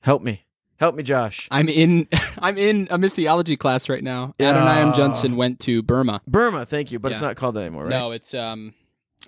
Help 0.00 0.22
me. 0.22 0.44
Help 0.76 0.94
me, 0.94 1.02
Josh. 1.02 1.48
I'm 1.50 1.68
in 1.68 2.06
I'm 2.38 2.56
in 2.56 2.86
a 2.90 2.98
missiology 2.98 3.58
class 3.58 3.88
right 3.88 4.02
now. 4.02 4.34
Adoniram 4.38 4.94
Judson 4.94 5.36
went 5.36 5.60
to 5.60 5.82
Burma. 5.82 6.20
Burma, 6.26 6.64
thank 6.64 6.92
you, 6.92 6.98
but 6.98 7.12
it's 7.12 7.20
Yeah. 7.20 7.28
not 7.28 7.36
called 7.36 7.56
that 7.56 7.62
anymore, 7.62 7.84
right? 7.84 7.90
No, 7.90 8.12
it's 8.12 8.32
um 8.34 8.74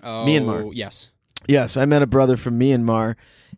oh, 0.03 0.25
Myanmar. 0.25 0.71
Yes. 0.73 1.11
Yes, 1.47 1.75
I 1.75 1.85
met 1.85 2.03
a 2.03 2.07
brother 2.07 2.37
from 2.37 2.59
Myanmar, 2.59 3.15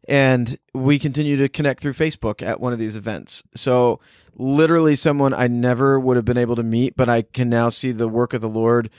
and 0.07 0.57
we 0.73 0.97
continue 0.97 1.35
to 1.37 1.49
connect 1.49 1.81
through 1.81 1.93
Facebook 1.93 2.41
at 2.41 2.61
one 2.61 2.71
of 2.71 2.79
these 2.79 2.95
events. 2.95 3.43
So, 3.55 3.99
literally, 4.37 4.95
someone 4.95 5.33
I 5.33 5.47
never 5.47 5.99
would 5.99 6.15
have 6.15 6.23
been 6.23 6.37
able 6.37 6.55
to 6.55 6.63
meet, 6.63 6.95
but 6.95 7.09
I 7.09 7.23
can 7.23 7.49
now 7.49 7.67
see 7.67 7.91
the 7.91 8.07
work 8.07 8.33
of 8.33 8.39
the 8.39 8.47
Lord 8.47 8.89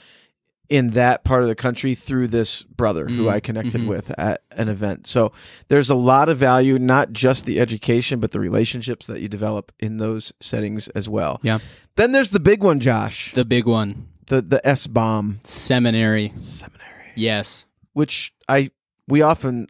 in 0.69 0.91
that 0.91 1.23
part 1.23 1.41
of 1.43 1.47
the 1.47 1.55
country 1.55 1.93
through 1.95 2.27
this 2.27 2.63
brother 2.63 3.07
who 3.07 3.25
Mm, 3.25 3.29
I 3.33 3.39
connected 3.39 3.81
mhm. 3.81 3.87
with 3.87 4.11
at 4.19 4.41
an 4.51 4.67
event. 4.67 5.05
So, 5.07 5.31
there's 5.67 5.89
a 5.89 5.95
lot 5.95 6.27
of 6.29 6.37
value, 6.37 6.79
not 6.79 7.11
just 7.13 7.45
the 7.45 7.59
education, 7.59 8.19
but 8.19 8.31
the 8.31 8.39
relationships 8.39 9.05
that 9.07 9.21
you 9.21 9.27
develop 9.27 9.71
in 9.79 9.97
those 9.97 10.33
settings 10.39 10.87
as 10.89 11.07
well. 11.07 11.39
Yeah. 11.43 11.59
Then 11.97 12.11
there's 12.13 12.31
the 12.31 12.39
big 12.39 12.63
one, 12.63 12.79
Josh, 12.79 13.31
The 13.33 13.45
big 13.45 13.65
one. 13.65 14.07
the 14.27 14.41
the 14.41 14.65
S 14.67 14.87
bomb 14.87 15.39
Seminary. 15.43 16.31
seminary. 16.35 17.11
Yes. 17.15 17.65
which 17.93 18.33
I 18.49 18.71
we 19.07 19.21
often 19.21 19.67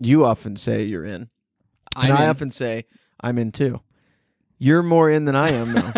you 0.00 0.24
often 0.24 0.56
say 0.56 0.82
you're 0.82 1.04
in, 1.04 1.28
I'm 1.94 2.10
and 2.10 2.18
I 2.18 2.24
in. 2.24 2.30
often 2.30 2.50
say 2.50 2.84
I'm 3.20 3.38
in 3.38 3.52
too. 3.52 3.80
You're 4.58 4.82
more 4.82 5.08
in 5.10 5.24
than 5.24 5.34
I 5.36 5.50
am. 5.50 5.72
Though. 5.72 5.92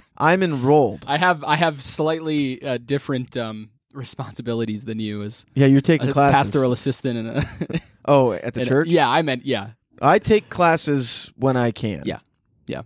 I'm 0.18 0.42
enrolled. 0.42 1.04
I 1.06 1.16
have 1.18 1.42
I 1.44 1.56
have 1.56 1.82
slightly 1.82 2.62
uh, 2.62 2.78
different 2.78 3.36
um, 3.36 3.70
responsibilities 3.92 4.84
than 4.84 4.98
you 5.00 5.22
as 5.22 5.44
Yeah, 5.54 5.66
you're 5.66 5.80
taking 5.80 6.08
a 6.08 6.12
classes. 6.12 6.36
pastoral 6.50 6.72
assistant 6.72 7.18
and 7.18 7.28
a, 7.28 7.80
Oh, 8.04 8.32
at 8.32 8.54
the 8.54 8.60
and 8.60 8.66
a- 8.68 8.70
church. 8.70 8.88
yeah, 8.88 9.08
I 9.08 9.22
meant 9.22 9.44
yeah. 9.46 9.70
I 10.00 10.18
take 10.18 10.48
classes 10.50 11.30
when 11.36 11.56
I 11.56 11.70
can. 11.70 12.02
Yeah. 12.04 12.20
Yeah. 12.66 12.82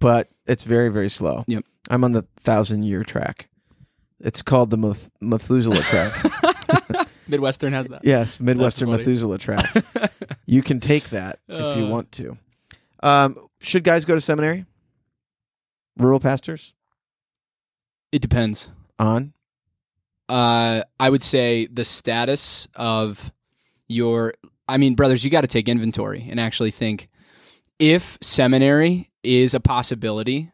but 0.00 0.28
it's 0.46 0.62
very 0.64 0.88
very 0.88 1.08
slow. 1.10 1.44
Yep. 1.46 1.64
I'm 1.90 2.04
on 2.04 2.12
the 2.12 2.26
thousand 2.38 2.82
year 2.84 3.04
track. 3.04 3.48
It's 4.20 4.42
called 4.42 4.70
the 4.70 4.76
Meth- 4.76 5.10
Methuselah 5.20 5.80
track. 5.82 6.12
Midwestern 7.28 7.72
has 7.72 7.88
that. 7.88 8.04
yes, 8.04 8.40
Midwestern. 8.40 8.90
Methuselah 8.90 9.38
track. 9.38 9.64
you 10.46 10.62
can 10.62 10.80
take 10.80 11.04
that 11.10 11.38
if 11.48 11.76
you 11.78 11.84
Uh. 11.86 11.88
want 11.88 12.10
to. 12.12 12.36
Um, 13.02 13.38
should 13.60 13.84
guys 13.84 14.04
go 14.04 14.14
to 14.14 14.20
seminary? 14.20 14.66
Rural 15.96 16.20
pastors 16.20 16.74
It 18.12 18.20
depends. 18.20 18.68
on. 18.98 19.32
Uh, 20.30 20.84
I 21.00 21.10
would 21.10 21.22
say 21.22 21.66
the 21.66 21.84
status 21.84 22.68
of 22.76 23.32
your. 23.88 24.32
I 24.68 24.76
mean, 24.76 24.94
brothers, 24.94 25.24
you 25.24 25.30
got 25.30 25.40
to 25.40 25.48
take 25.48 25.68
inventory 25.68 26.26
and 26.30 26.38
actually 26.38 26.70
think 26.70 27.08
if 27.80 28.16
seminary 28.20 29.10
is 29.24 29.54
a 29.54 29.60
possibility, 29.60 30.52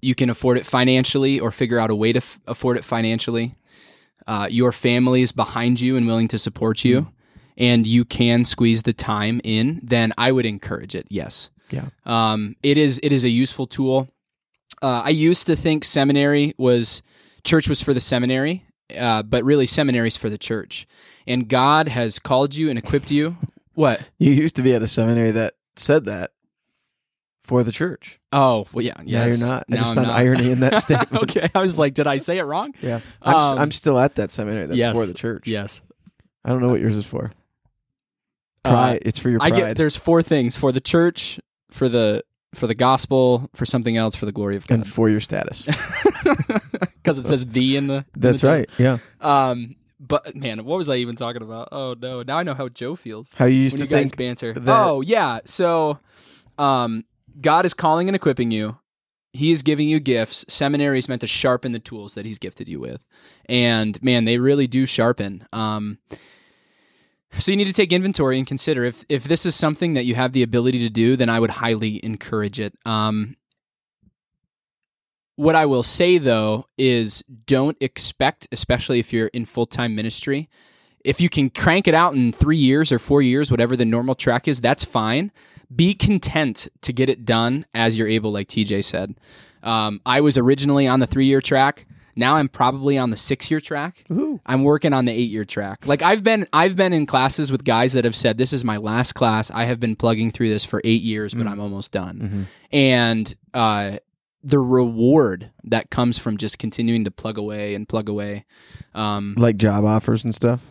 you 0.00 0.14
can 0.14 0.30
afford 0.30 0.56
it 0.56 0.64
financially 0.64 1.38
or 1.38 1.50
figure 1.50 1.78
out 1.78 1.90
a 1.90 1.94
way 1.94 2.12
to 2.12 2.18
f- 2.18 2.40
afford 2.46 2.78
it 2.78 2.84
financially. 2.84 3.54
Uh, 4.26 4.48
your 4.50 4.72
family 4.72 5.20
is 5.20 5.32
behind 5.32 5.80
you 5.80 5.96
and 5.96 6.06
willing 6.06 6.28
to 6.28 6.38
support 6.38 6.84
you, 6.84 7.12
and 7.58 7.86
you 7.86 8.06
can 8.06 8.44
squeeze 8.44 8.84
the 8.84 8.94
time 8.94 9.40
in. 9.44 9.80
Then 9.82 10.12
I 10.16 10.32
would 10.32 10.46
encourage 10.46 10.94
it. 10.94 11.06
Yes. 11.10 11.50
Yeah. 11.70 11.88
Um, 12.06 12.56
it 12.62 12.78
is. 12.78 12.98
It 13.02 13.12
is 13.12 13.24
a 13.24 13.30
useful 13.30 13.66
tool. 13.66 14.08
Uh, 14.80 15.02
I 15.04 15.10
used 15.10 15.46
to 15.48 15.56
think 15.56 15.84
seminary 15.84 16.54
was 16.56 17.02
church 17.44 17.68
was 17.68 17.82
for 17.82 17.92
the 17.92 18.00
seminary, 18.00 18.64
uh, 18.96 19.22
but 19.22 19.44
really 19.44 19.66
seminaries 19.66 20.16
for 20.16 20.30
the 20.30 20.38
church. 20.38 20.86
And 21.26 21.48
God 21.48 21.88
has 21.88 22.18
called 22.18 22.54
you 22.54 22.70
and 22.70 22.78
equipped 22.78 23.10
you. 23.10 23.36
What? 23.74 24.10
You 24.18 24.32
used 24.32 24.56
to 24.56 24.62
be 24.62 24.74
at 24.74 24.82
a 24.82 24.88
seminary 24.88 25.30
that 25.30 25.54
said 25.76 26.06
that 26.06 26.32
for 27.44 27.62
the 27.62 27.70
church. 27.70 28.18
Oh, 28.32 28.66
well, 28.72 28.84
yeah. 28.84 28.94
Now 28.98 29.26
you're 29.26 29.38
not. 29.38 29.66
I 29.70 29.76
just 29.76 29.86
I'm 29.86 29.94
found 29.94 30.08
not. 30.08 30.16
irony 30.18 30.50
in 30.50 30.58
that 30.60 30.82
statement. 30.82 31.22
okay, 31.22 31.48
I 31.54 31.60
was 31.60 31.78
like, 31.78 31.94
did 31.94 32.08
I 32.08 32.18
say 32.18 32.38
it 32.38 32.42
wrong? 32.42 32.74
Yeah, 32.82 32.98
I'm, 33.22 33.34
Um, 33.36 33.58
I'm 33.60 33.70
still 33.70 33.96
at 34.00 34.16
that 34.16 34.32
seminary 34.32 34.66
that's 34.66 34.76
yes. 34.76 34.96
for 34.96 35.06
the 35.06 35.14
church. 35.14 35.46
Yes. 35.46 35.80
I 36.44 36.48
don't 36.48 36.60
know 36.60 36.66
what 36.66 36.80
yours 36.80 36.96
is 36.96 37.06
for. 37.06 37.30
Uh, 38.64 38.70
Pride. 38.70 39.02
it's 39.02 39.20
for 39.20 39.30
your 39.30 39.40
I 39.40 39.50
pride. 39.50 39.58
get 39.60 39.76
there's 39.76 39.96
four 39.96 40.24
things 40.24 40.56
for 40.56 40.72
the 40.72 40.80
church, 40.80 41.38
for 41.70 41.88
the 41.88 42.24
for 42.56 42.66
the 42.66 42.74
gospel, 42.74 43.48
for 43.54 43.64
something 43.64 43.96
else, 43.96 44.16
for 44.16 44.26
the 44.26 44.32
glory 44.32 44.56
of 44.56 44.66
God, 44.66 44.74
and 44.80 44.88
for 44.88 45.08
your 45.08 45.20
status. 45.20 45.68
Because 47.02 47.18
it 47.18 47.24
says 47.24 47.46
the 47.46 47.76
in 47.76 47.86
the. 47.86 47.94
in 47.94 48.04
the 48.12 48.20
That's 48.20 48.42
title. 48.42 48.58
right. 48.58 48.70
Yeah. 48.78 48.98
Um, 49.20 49.76
but 50.00 50.34
man, 50.36 50.64
what 50.64 50.76
was 50.76 50.88
I 50.88 50.96
even 50.96 51.16
talking 51.16 51.42
about? 51.42 51.68
Oh 51.72 51.94
no, 52.00 52.22
now 52.22 52.38
I 52.38 52.42
know 52.42 52.54
how 52.54 52.68
Joe 52.68 52.94
feels. 52.96 53.32
How 53.34 53.46
you 53.46 53.56
used 53.56 53.76
to 53.76 53.84
you 53.84 53.88
guys 53.88 54.12
banter. 54.12 54.54
Oh 54.66 55.00
yeah, 55.00 55.40
so 55.44 55.98
um, 56.56 57.04
God 57.40 57.66
is 57.66 57.74
calling 57.74 58.08
and 58.08 58.14
equipping 58.14 58.50
you. 58.50 58.78
He 59.32 59.50
is 59.50 59.62
giving 59.62 59.88
you 59.88 60.00
gifts. 60.00 60.44
Seminary 60.48 60.98
is 60.98 61.08
meant 61.08 61.20
to 61.20 61.26
sharpen 61.26 61.72
the 61.72 61.78
tools 61.78 62.14
that 62.14 62.26
He's 62.26 62.38
gifted 62.38 62.68
you 62.68 62.80
with, 62.80 63.04
and 63.48 64.00
man, 64.02 64.24
they 64.24 64.38
really 64.38 64.66
do 64.66 64.86
sharpen. 64.86 65.46
Um, 65.52 65.98
so 67.38 67.50
you 67.50 67.56
need 67.56 67.66
to 67.66 67.72
take 67.72 67.92
inventory 67.92 68.38
and 68.38 68.46
consider 68.46 68.84
if 68.84 69.04
if 69.08 69.24
this 69.24 69.44
is 69.46 69.54
something 69.54 69.94
that 69.94 70.04
you 70.04 70.14
have 70.14 70.32
the 70.32 70.42
ability 70.42 70.78
to 70.80 70.90
do, 70.90 71.16
then 71.16 71.28
I 71.28 71.40
would 71.40 71.50
highly 71.50 72.02
encourage 72.04 72.58
it. 72.60 72.74
Um, 72.86 73.36
what 75.38 75.54
I 75.54 75.66
will 75.66 75.84
say 75.84 76.18
though 76.18 76.66
is 76.76 77.22
don't 77.46 77.76
expect, 77.80 78.48
especially 78.50 78.98
if 78.98 79.12
you're 79.12 79.28
in 79.28 79.44
full 79.44 79.66
time 79.66 79.94
ministry, 79.94 80.48
if 81.04 81.20
you 81.20 81.28
can 81.28 81.48
crank 81.48 81.86
it 81.86 81.94
out 81.94 82.14
in 82.14 82.32
three 82.32 82.56
years 82.58 82.90
or 82.90 82.98
four 82.98 83.22
years, 83.22 83.48
whatever 83.48 83.76
the 83.76 83.84
normal 83.84 84.16
track 84.16 84.48
is, 84.48 84.60
that's 84.60 84.84
fine. 84.84 85.30
Be 85.74 85.94
content 85.94 86.66
to 86.82 86.92
get 86.92 87.08
it 87.08 87.24
done 87.24 87.66
as 87.72 87.96
you're 87.96 88.08
able, 88.08 88.32
like 88.32 88.48
TJ 88.48 88.82
said. 88.84 89.14
Um, 89.62 90.00
I 90.04 90.20
was 90.22 90.36
originally 90.36 90.88
on 90.88 90.98
the 90.98 91.06
three 91.06 91.26
year 91.26 91.40
track. 91.40 91.86
Now 92.16 92.34
I'm 92.34 92.48
probably 92.48 92.98
on 92.98 93.10
the 93.10 93.16
six 93.16 93.48
year 93.48 93.60
track. 93.60 94.02
Ooh. 94.10 94.40
I'm 94.44 94.64
working 94.64 94.92
on 94.92 95.04
the 95.04 95.12
eight 95.12 95.30
year 95.30 95.44
track. 95.44 95.86
Like 95.86 96.02
I've 96.02 96.24
been 96.24 96.48
I've 96.52 96.74
been 96.74 96.92
in 96.92 97.06
classes 97.06 97.52
with 97.52 97.62
guys 97.62 97.92
that 97.92 98.04
have 98.04 98.16
said 98.16 98.38
this 98.38 98.52
is 98.52 98.64
my 98.64 98.76
last 98.76 99.12
class. 99.12 99.52
I 99.52 99.66
have 99.66 99.78
been 99.78 99.94
plugging 99.94 100.32
through 100.32 100.48
this 100.48 100.64
for 100.64 100.80
eight 100.82 101.02
years, 101.02 101.32
but 101.32 101.46
I'm 101.46 101.60
almost 101.60 101.92
done. 101.92 102.18
Mhm. 102.18 102.76
And 102.76 103.34
uh, 103.54 103.98
the 104.48 104.58
reward 104.58 105.50
that 105.64 105.90
comes 105.90 106.18
from 106.18 106.36
just 106.36 106.58
continuing 106.58 107.04
to 107.04 107.10
plug 107.10 107.36
away 107.38 107.74
and 107.74 107.88
plug 107.88 108.08
away. 108.08 108.44
Um, 108.94 109.34
Like 109.36 109.56
job 109.56 109.84
offers 109.84 110.24
and 110.24 110.34
stuff. 110.34 110.62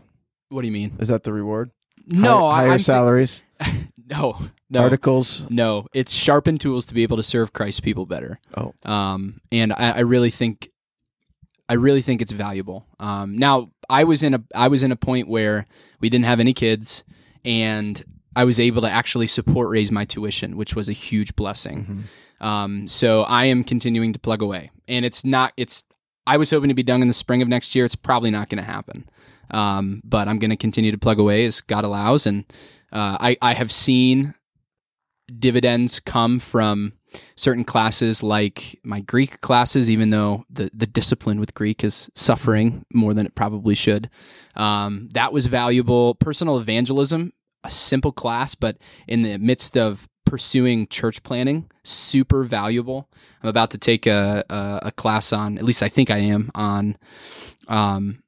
what 0.50 0.62
do 0.62 0.68
you 0.68 0.74
mean? 0.74 0.96
Is 1.00 1.10
that 1.10 1.24
the 1.24 1.34
reward? 1.34 1.70
No, 2.08 2.50
Hi- 2.50 2.56
higher 2.64 2.72
I'm 2.72 2.80
salaries, 2.80 3.44
no, 4.10 4.38
no, 4.70 4.80
articles. 4.82 5.46
no. 5.50 5.88
It's 5.94 6.14
sharpened 6.14 6.62
tools 6.62 6.86
to 6.88 6.94
be 6.94 7.04
able 7.04 7.18
to 7.18 7.24
serve 7.24 7.52
Christ's 7.54 7.82
people 7.82 8.06
better. 8.06 8.40
Oh. 8.56 8.74
um, 8.84 9.42
and 9.52 9.74
I, 9.74 9.92
I 9.92 10.00
really 10.00 10.30
think, 10.30 10.70
I 11.70 11.74
really 11.74 12.02
think 12.02 12.22
it's 12.22 12.32
valuable. 12.32 12.86
Um, 13.00 13.38
now 13.38 13.72
I 13.90 14.06
was 14.06 14.24
in 14.24 14.34
a 14.34 14.44
I 14.56 14.70
was 14.70 14.84
in 14.84 14.92
a 14.94 14.96
point 14.96 15.28
where 15.28 15.66
we 16.00 16.10
didn't 16.10 16.26
have 16.26 16.40
any 16.40 16.54
kids, 16.54 17.04
and 17.44 18.02
I 18.36 18.46
was 18.46 18.60
able 18.60 18.82
to 18.84 18.90
actually 18.90 19.28
support 19.28 19.70
raise 19.70 19.92
my 19.92 20.06
tuition, 20.06 20.56
which 20.56 20.76
was 20.76 20.88
a 20.90 20.94
huge 20.94 21.36
blessing. 21.36 21.86
Mhm. 21.86 22.02
Um, 22.40 22.88
so 22.88 23.24
I 23.24 23.46
am 23.46 23.64
continuing 23.64 24.14
to 24.14 24.20
plug 24.20 24.42
away, 24.42 24.72
and 24.88 25.06
it's 25.06 25.26
not. 25.26 25.54
It's 25.58 25.84
I 26.26 26.38
was 26.38 26.52
hoping 26.52 26.70
to 26.70 26.76
be 26.76 26.84
done 26.84 27.02
in 27.02 27.08
the 27.08 27.14
spring 27.14 27.42
of 27.42 27.48
next 27.48 27.76
year. 27.76 27.86
It's 27.86 27.96
probably 27.96 28.32
not 28.32 28.50
going 28.50 28.64
to 28.64 28.70
happen, 28.70 29.10
um, 29.52 30.02
but 30.04 30.28
I'm 30.28 30.40
going 30.40 30.52
to 30.52 30.58
continue 30.58 30.92
to 30.92 30.98
plug 30.98 31.20
away 31.20 31.46
as 31.46 31.62
God 31.62 31.84
allows, 31.84 32.26
and 32.26 32.46
uh, 32.92 33.18
I 33.20 33.38
I 33.42 33.54
have 33.54 33.72
seen 33.72 34.34
dividends 35.40 36.00
come 36.00 36.40
from 36.40 36.94
certain 37.36 37.64
classes 37.64 38.24
like 38.24 38.80
my 38.84 39.00
Greek 39.02 39.42
classes, 39.42 39.90
even 39.90 40.10
though 40.10 40.46
the, 40.50 40.70
the 40.74 40.88
discipline 40.88 41.40
with 41.40 41.54
Greek 41.54 41.84
is 41.84 42.10
suffering 42.16 42.86
more 42.94 43.14
than 43.14 43.26
it 43.26 43.36
probably 43.36 43.76
should. 43.76 44.10
Um, 44.56 45.10
that 45.14 45.34
was 45.34 45.48
valuable. 45.48 46.16
Personal 46.16 46.60
evangelism, 46.60 47.34
a 47.64 47.72
simple 47.72 48.12
class, 48.12 48.56
but 48.56 48.78
in 49.08 49.24
the 49.24 49.38
midst 49.38 49.78
of 49.78 50.08
pursuing 50.30 50.88
church 50.88 51.24
planning, 51.24 51.70
super 51.84 52.44
valuable. 52.44 53.10
I'm 53.42 53.50
about 53.50 53.72
to 53.72 53.78
take 53.78 54.06
a, 54.06 54.44
a, 54.50 54.80
a 54.88 54.92
class 54.92 55.32
on, 55.34 55.58
at 55.58 55.64
least 55.64 55.82
I 55.82 55.90
think 55.90 56.12
I 56.12 56.18
am, 56.18 56.52
on 56.54 56.98
um, 57.68 58.22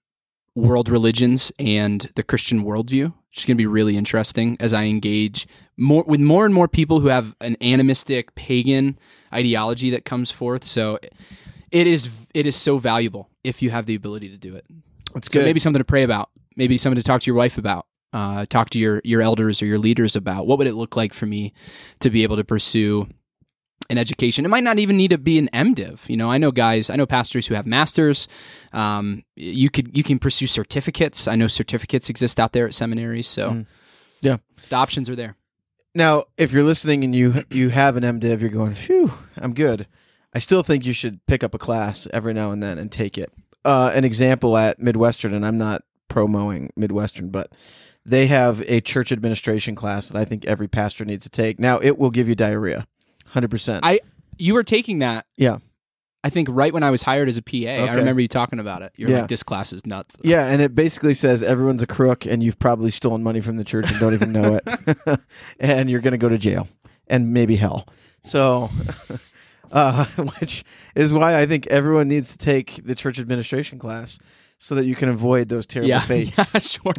world 0.55 0.89
religions 0.89 1.51
and 1.59 2.09
the 2.15 2.23
Christian 2.23 2.63
worldview, 2.63 3.13
which 3.29 3.39
is 3.39 3.45
going 3.45 3.55
to 3.55 3.61
be 3.61 3.67
really 3.67 3.95
interesting 3.97 4.57
as 4.59 4.73
I 4.73 4.85
engage 4.85 5.47
more 5.77 6.03
with 6.07 6.19
more 6.19 6.45
and 6.45 6.53
more 6.53 6.67
people 6.67 6.99
who 6.99 7.07
have 7.07 7.35
an 7.41 7.55
animistic 7.61 8.35
pagan 8.35 8.97
ideology 9.33 9.89
that 9.91 10.03
comes 10.05 10.31
forth. 10.31 10.63
So 10.63 10.99
it 11.71 11.87
is 11.87 12.09
it 12.33 12.45
is 12.45 12.55
so 12.55 12.77
valuable 12.77 13.29
if 13.43 13.61
you 13.61 13.69
have 13.69 13.85
the 13.85 13.95
ability 13.95 14.29
to 14.29 14.37
do 14.37 14.55
it. 14.55 14.65
That's 15.13 15.31
So 15.31 15.39
good. 15.39 15.45
maybe 15.45 15.59
something 15.59 15.79
to 15.79 15.85
pray 15.85 16.03
about. 16.03 16.29
Maybe 16.55 16.77
something 16.77 16.97
to 16.97 17.03
talk 17.03 17.21
to 17.21 17.27
your 17.27 17.37
wife 17.37 17.57
about. 17.57 17.85
Uh, 18.11 18.45
talk 18.47 18.69
to 18.71 18.79
your 18.79 19.01
your 19.03 19.21
elders 19.21 19.61
or 19.61 19.65
your 19.65 19.77
leaders 19.77 20.15
about. 20.15 20.47
What 20.47 20.57
would 20.57 20.67
it 20.67 20.73
look 20.73 20.95
like 20.95 21.13
for 21.13 21.25
me 21.25 21.53
to 21.99 22.09
be 22.09 22.23
able 22.23 22.37
to 22.37 22.43
pursue 22.43 23.07
an 23.89 23.97
education? 23.99 24.45
It 24.45 24.49
might 24.49 24.63
not 24.63 24.79
even 24.79 24.97
need 24.97 25.11
to 25.11 25.17
be 25.19 25.37
an 25.37 25.47
MDiv. 25.53 26.09
You 26.09 26.17
know, 26.17 26.31
I 26.31 26.39
know 26.39 26.51
guys, 26.51 26.89
I 26.89 26.95
know 26.95 27.05
pastors 27.05 27.45
who 27.47 27.53
have 27.55 27.67
masters. 27.67 28.27
Um, 28.73 29.23
you 29.35 29.69
could 29.69 29.95
you 29.95 30.03
can 30.03 30.17
pursue 30.17 30.47
certificates. 30.47 31.27
I 31.27 31.35
know 31.35 31.47
certificates 31.47 32.09
exist 32.09 32.39
out 32.39 32.53
there 32.53 32.65
at 32.65 32.73
seminaries. 32.73 33.27
So 33.27 33.51
Mm. 33.51 33.65
Yeah. 34.21 34.37
the 34.69 34.75
options 34.75 35.09
are 35.09 35.15
there. 35.15 35.35
Now, 35.95 36.25
if 36.37 36.51
you're 36.51 36.63
listening 36.63 37.03
and 37.03 37.13
you 37.15 37.45
you 37.51 37.69
have 37.69 37.95
an 37.95 38.03
MDiv, 38.03 38.41
you're 38.41 38.49
going, 38.49 38.73
"Phew, 38.73 39.13
I'm 39.37 39.53
good." 39.53 39.85
I 40.33 40.39
still 40.39 40.61
think 40.63 40.85
you 40.85 40.93
should 40.93 41.25
pick 41.27 41.43
up 41.43 41.53
a 41.55 41.57
class 41.59 42.07
every 42.13 42.33
now 42.33 42.51
and 42.51 42.61
then 42.61 42.77
and 42.77 42.91
take 42.91 43.17
it. 43.17 43.31
Uh, 43.65 43.91
an 43.93 44.03
example 44.05 44.55
at 44.57 44.79
Midwestern, 44.79 45.33
and 45.33 45.43
I'm 45.45 45.57
not 45.57 45.83
promoting 46.07 46.71
Midwestern, 46.75 47.29
but 47.29 47.51
they 48.09 48.27
have 48.27 48.61
a 48.67 48.81
church 48.81 49.11
administration 49.11 49.75
class 49.75 50.09
that 50.09 50.17
I 50.17 50.25
think 50.25 50.45
every 50.45 50.67
pastor 50.67 51.05
needs 51.05 51.23
to 51.23 51.29
take. 51.29 51.59
Now, 51.59 51.79
it 51.79 51.97
will 51.97 52.09
give 52.11 52.27
you 52.29 52.35
diarrhea, 52.35 52.87
hundred 53.27 53.51
percent. 53.51 53.85
I 53.85 53.99
you 54.37 54.53
were 54.53 54.63
taking 54.63 54.99
that. 54.99 55.25
Yeah. 55.37 55.57
I 56.21 56.29
think 56.29 56.49
right 56.51 56.73
when 56.73 56.83
I 56.83 56.89
was 56.91 57.01
hired 57.01 57.29
as 57.29 57.37
a 57.37 57.41
PA, 57.41 57.55
I 57.69 57.95
remember 57.95 58.21
you 58.21 58.27
talking 58.27 58.59
about 58.59 58.81
it. 58.81 58.91
You're 58.97 59.09
Yeah. 59.09 59.19
like, 59.19 59.29
this 59.29 59.41
class 59.41 59.71
is 59.71 59.85
nuts. 59.85 60.17
Yeah, 60.21 60.47
and 60.47 60.61
it 60.61 60.75
basically 60.75 61.13
says 61.13 61.41
everyone's 61.41 61.81
a 61.81 61.87
crook, 61.87 62.25
and 62.25 62.43
you've 62.43 62.59
probably 62.59 62.91
stolen 62.91 63.23
money 63.23 63.39
from 63.39 63.55
the 63.55 63.63
church 63.63 63.89
and 63.89 63.99
don't 64.01 64.13
even 64.13 64.33
know 64.33 64.59
it, 64.61 65.19
and 65.61 65.89
you're 65.89 66.01
going 66.01 66.11
to 66.11 66.17
go 66.17 66.27
to 66.27 66.37
jail 66.37 66.67
and 67.07 67.31
maybe 67.31 67.55
hell. 67.55 67.87
So, 68.25 68.69
uh, 69.71 70.05
which 70.39 70.65
is 70.93 71.13
why 71.13 71.39
I 71.39 71.45
think 71.45 71.67
everyone 71.67 72.09
needs 72.09 72.31
to 72.33 72.37
take 72.37 72.81
the 72.85 72.95
church 72.95 73.17
administration 73.17 73.79
class 73.79 74.19
so 74.57 74.75
that 74.75 74.85
you 74.85 74.95
can 74.95 75.07
avoid 75.07 75.47
those 75.47 75.65
terrible 75.65 75.87
Yeah, 75.89 75.99
fates. 75.99 76.37
yeah, 76.37 76.59
sure. 76.59 76.93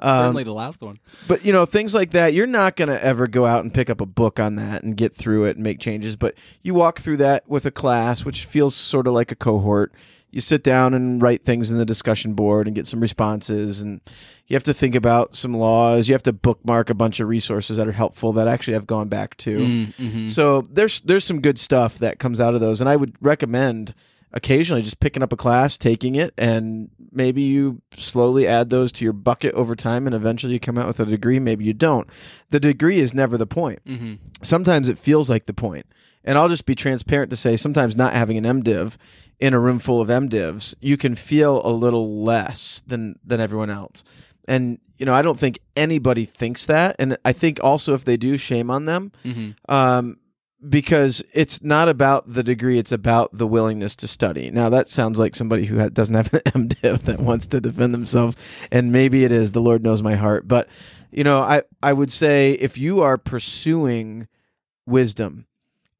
Um, 0.00 0.18
Certainly 0.18 0.44
the 0.44 0.52
last 0.52 0.82
one. 0.82 0.98
But 1.28 1.44
you 1.44 1.52
know, 1.52 1.66
things 1.66 1.94
like 1.94 2.10
that, 2.12 2.34
you're 2.34 2.46
not 2.46 2.76
going 2.76 2.88
to 2.88 3.04
ever 3.04 3.26
go 3.26 3.46
out 3.46 3.62
and 3.62 3.72
pick 3.72 3.88
up 3.88 4.00
a 4.00 4.06
book 4.06 4.40
on 4.40 4.56
that 4.56 4.82
and 4.82 4.96
get 4.96 5.14
through 5.14 5.44
it 5.44 5.56
and 5.56 5.64
make 5.64 5.78
changes. 5.78 6.16
But 6.16 6.34
you 6.62 6.74
walk 6.74 7.00
through 7.00 7.18
that 7.18 7.48
with 7.48 7.64
a 7.66 7.70
class, 7.70 8.24
which 8.24 8.44
feels 8.44 8.74
sort 8.74 9.06
of 9.06 9.14
like 9.14 9.30
a 9.30 9.36
cohort. 9.36 9.92
You 10.30 10.40
sit 10.40 10.64
down 10.64 10.94
and 10.94 11.22
write 11.22 11.44
things 11.44 11.70
in 11.70 11.78
the 11.78 11.84
discussion 11.84 12.34
board 12.34 12.66
and 12.66 12.74
get 12.74 12.88
some 12.88 12.98
responses. 12.98 13.80
And 13.80 14.00
you 14.48 14.54
have 14.54 14.64
to 14.64 14.74
think 14.74 14.96
about 14.96 15.36
some 15.36 15.54
laws. 15.54 16.08
You 16.08 16.14
have 16.14 16.24
to 16.24 16.32
bookmark 16.32 16.90
a 16.90 16.94
bunch 16.94 17.20
of 17.20 17.28
resources 17.28 17.76
that 17.76 17.86
are 17.86 17.92
helpful 17.92 18.32
that 18.32 18.48
actually 18.48 18.74
I've 18.74 18.86
gone 18.86 19.06
back 19.08 19.36
to. 19.38 19.58
Mm-hmm. 19.58 20.28
So 20.30 20.62
there's 20.62 21.02
there's 21.02 21.22
some 21.22 21.40
good 21.40 21.60
stuff 21.60 22.00
that 22.00 22.18
comes 22.18 22.40
out 22.40 22.54
of 22.54 22.60
those, 22.60 22.80
and 22.80 22.90
I 22.90 22.96
would 22.96 23.14
recommend 23.20 23.94
occasionally 24.34 24.82
just 24.82 25.00
picking 25.00 25.22
up 25.22 25.32
a 25.32 25.36
class, 25.36 25.78
taking 25.78 26.16
it, 26.16 26.34
and 26.36 26.90
maybe 27.10 27.40
you 27.40 27.80
slowly 27.96 28.46
add 28.46 28.68
those 28.68 28.92
to 28.92 29.04
your 29.04 29.12
bucket 29.14 29.54
over 29.54 29.74
time, 29.74 30.06
and 30.06 30.14
eventually 30.14 30.52
you 30.52 30.60
come 30.60 30.76
out 30.76 30.86
with 30.86 31.00
a 31.00 31.06
degree. 31.06 31.38
Maybe 31.38 31.64
you 31.64 31.72
don't. 31.72 32.08
The 32.50 32.60
degree 32.60 32.98
is 32.98 33.14
never 33.14 33.38
the 33.38 33.46
point. 33.46 33.82
Mm-hmm. 33.86 34.14
Sometimes 34.42 34.88
it 34.88 34.98
feels 34.98 35.30
like 35.30 35.46
the 35.46 35.54
point, 35.54 35.86
and 36.24 36.36
I'll 36.36 36.48
just 36.50 36.66
be 36.66 36.74
transparent 36.74 37.30
to 37.30 37.36
say 37.36 37.56
sometimes 37.56 37.96
not 37.96 38.12
having 38.12 38.36
an 38.36 38.62
MDiv 38.62 38.96
in 39.40 39.54
a 39.54 39.58
room 39.60 39.78
full 39.78 40.00
of 40.00 40.08
MDivs, 40.08 40.74
you 40.80 40.96
can 40.96 41.14
feel 41.14 41.60
a 41.64 41.72
little 41.72 42.22
less 42.22 42.82
than 42.86 43.18
than 43.24 43.40
everyone 43.40 43.70
else. 43.70 44.04
And 44.46 44.78
you 44.98 45.06
know, 45.06 45.14
I 45.14 45.22
don't 45.22 45.38
think 45.38 45.58
anybody 45.76 46.24
thinks 46.24 46.66
that, 46.66 46.96
and 46.98 47.16
I 47.24 47.32
think 47.32 47.58
also 47.62 47.94
if 47.94 48.04
they 48.04 48.16
do, 48.16 48.36
shame 48.36 48.70
on 48.70 48.84
them 48.84 49.10
Mm-hmm. 49.24 49.50
um, 49.74 50.18
because 50.68 51.22
it's 51.32 51.62
not 51.62 51.88
about 51.88 52.32
the 52.32 52.42
degree; 52.42 52.78
it's 52.78 52.92
about 52.92 53.36
the 53.36 53.46
willingness 53.46 53.94
to 53.96 54.08
study. 54.08 54.50
Now, 54.50 54.68
that 54.70 54.88
sounds 54.88 55.18
like 55.18 55.34
somebody 55.34 55.66
who 55.66 55.78
ha- 55.78 55.88
doesn't 55.88 56.14
have 56.14 56.32
an 56.32 56.40
MDiv 56.68 57.02
that 57.02 57.20
wants 57.20 57.46
to 57.48 57.60
defend 57.60 57.92
themselves, 57.94 58.36
and 58.70 58.92
maybe 58.92 59.24
it 59.24 59.32
is. 59.32 59.52
The 59.52 59.60
Lord 59.60 59.82
knows 59.82 60.02
my 60.02 60.14
heart, 60.14 60.46
but 60.48 60.68
you 61.10 61.24
know, 61.24 61.40
I 61.40 61.62
I 61.82 61.92
would 61.92 62.10
say 62.12 62.52
if 62.52 62.76
you 62.78 63.00
are 63.02 63.18
pursuing 63.18 64.26
wisdom 64.86 65.46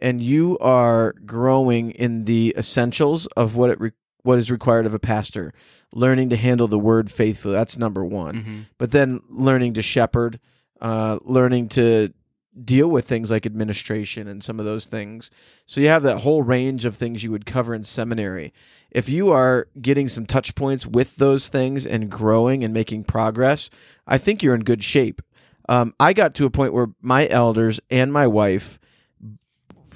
and 0.01 0.21
you 0.21 0.59
are 0.59 1.13
growing 1.25 1.91
in 1.93 2.25
the 2.25 2.55
essentials 2.59 3.27
of 3.37 3.57
what 3.57 3.71
it 3.71 3.81
re- 3.81 3.93
what 4.23 4.39
is 4.39 4.51
required 4.51 4.87
of 4.87 4.95
a 4.95 4.99
pastor, 4.99 5.53
learning 5.93 6.31
to 6.31 6.37
handle 6.37 6.67
the 6.69 6.79
word 6.79 7.11
faithfully, 7.13 7.55
that's 7.55 7.77
number 7.77 8.05
one 8.05 8.35
Mm-hmm. 8.35 8.61
but 8.79 8.91
then 8.91 9.21
learning 9.29 9.75
to 9.75 9.83
shepherd, 9.83 10.41
uh, 10.81 11.19
learning 11.23 11.69
to 11.71 12.13
deal 12.63 12.89
with 12.89 13.07
things 13.07 13.31
like 13.31 13.47
administration 13.47 14.29
and 14.29 14.43
some 14.43 14.59
of 14.59 14.65
those 14.65 14.87
things. 14.87 15.31
So 15.67 15.81
you 15.81 15.89
have 15.89 16.03
that 16.05 16.21
whole 16.21 16.43
range 16.43 16.85
of 16.85 16.97
things 16.97 17.23
you 17.23 17.31
would 17.33 17.47
cover 17.47 17.75
in 17.75 17.85
seminary. 17.85 18.53
If 18.91 19.09
you 19.09 19.31
are 19.31 19.69
getting 19.81 20.09
some 20.09 20.27
touch 20.27 20.55
points 20.55 20.87
with 20.87 21.17
those 21.17 21.49
things 21.49 21.85
and 21.85 22.11
growing 22.11 22.63
and 22.63 22.73
making 22.73 23.05
progress, 23.05 23.71
I 24.07 24.19
think 24.19 24.43
you're 24.43 24.55
in 24.55 24.63
good 24.63 24.85
shape. 24.85 25.21
Um, 25.69 25.95
I 25.99 26.13
got 26.13 26.35
to 26.37 26.47
a 26.47 26.51
point 26.51 26.75
where 26.75 26.89
my 27.01 27.27
elders 27.29 27.81
and 27.91 28.13
my 28.13 28.27
wife 28.27 28.79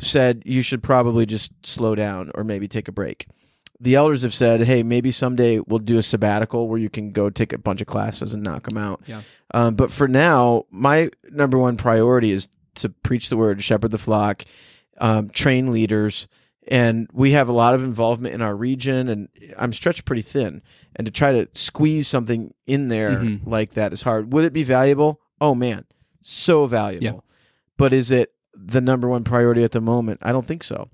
said 0.01 0.43
you 0.45 0.63
should 0.63 0.83
probably 0.83 1.27
just 1.27 1.53
slow 1.65 1.95
down 1.95 2.31
or 2.35 2.45
maybe 2.45 2.67
take 2.67 2.89
a 2.89 2.93
break. 2.93 3.27
The 3.81 3.95
elders 3.95 4.23
have 4.23 4.35
said, 4.35 4.63
"Hey, 4.63 4.83
maybe 4.83 5.11
someday 5.13 5.61
we'll 5.61 5.79
do 5.79 5.99
a 5.99 6.03
sabbatical 6.03 6.69
where 6.69 6.79
you 6.81 6.91
can 6.91 7.13
go 7.13 7.31
take 7.31 7.53
a 7.53 7.59
bunch 7.59 7.81
of 7.81 7.87
classes 7.87 8.35
and 8.35 8.43
knock 8.43 8.65
them 8.69 8.77
out." 8.79 9.01
Yeah. 9.07 9.23
Um, 9.55 9.75
but 9.77 9.93
for 9.93 10.09
now, 10.09 10.65
my 10.71 11.11
number 11.31 11.57
one 11.59 11.77
priority 11.77 12.33
is 12.33 12.49
to 12.77 12.89
preach 12.89 13.29
the 13.29 13.37
word, 13.37 13.63
shepherd 13.63 13.93
the 13.93 13.99
flock, 13.99 14.45
um, 14.99 15.29
train 15.31 15.71
leaders, 15.73 16.27
and 16.67 17.09
we 17.13 17.31
have 17.33 17.49
a 17.49 17.53
lot 17.53 17.75
of 17.75 17.85
involvement 17.85 18.35
in 18.35 18.43
our 18.43 18.57
region. 18.57 19.09
And 19.09 19.29
I'm 19.57 19.73
stretched 19.73 20.05
pretty 20.05 20.23
thin, 20.23 20.61
and 20.97 21.05
to 21.07 21.13
try 21.13 21.31
to 21.33 21.49
squeeze 21.55 22.09
something 22.09 22.53
in 22.67 22.89
there 22.89 23.13
Mhm. 23.19 23.47
like 23.47 23.75
that 23.75 23.93
is 23.93 24.03
hard. 24.03 24.33
Would 24.33 24.45
it 24.45 24.53
be 24.53 24.65
valuable? 24.65 25.21
Oh 25.41 25.55
man, 25.55 25.85
so 26.21 26.67
valuable. 26.67 27.25
But 27.77 27.93
is 27.93 28.11
it 28.11 28.33
the 28.53 28.81
number 28.81 29.09
one 29.09 29.23
priority 29.23 29.63
at 29.63 29.71
the 29.71 29.81
moment? 29.81 30.19
I 30.23 30.33
don't 30.33 30.45
think 30.45 30.65
so. 30.65 30.89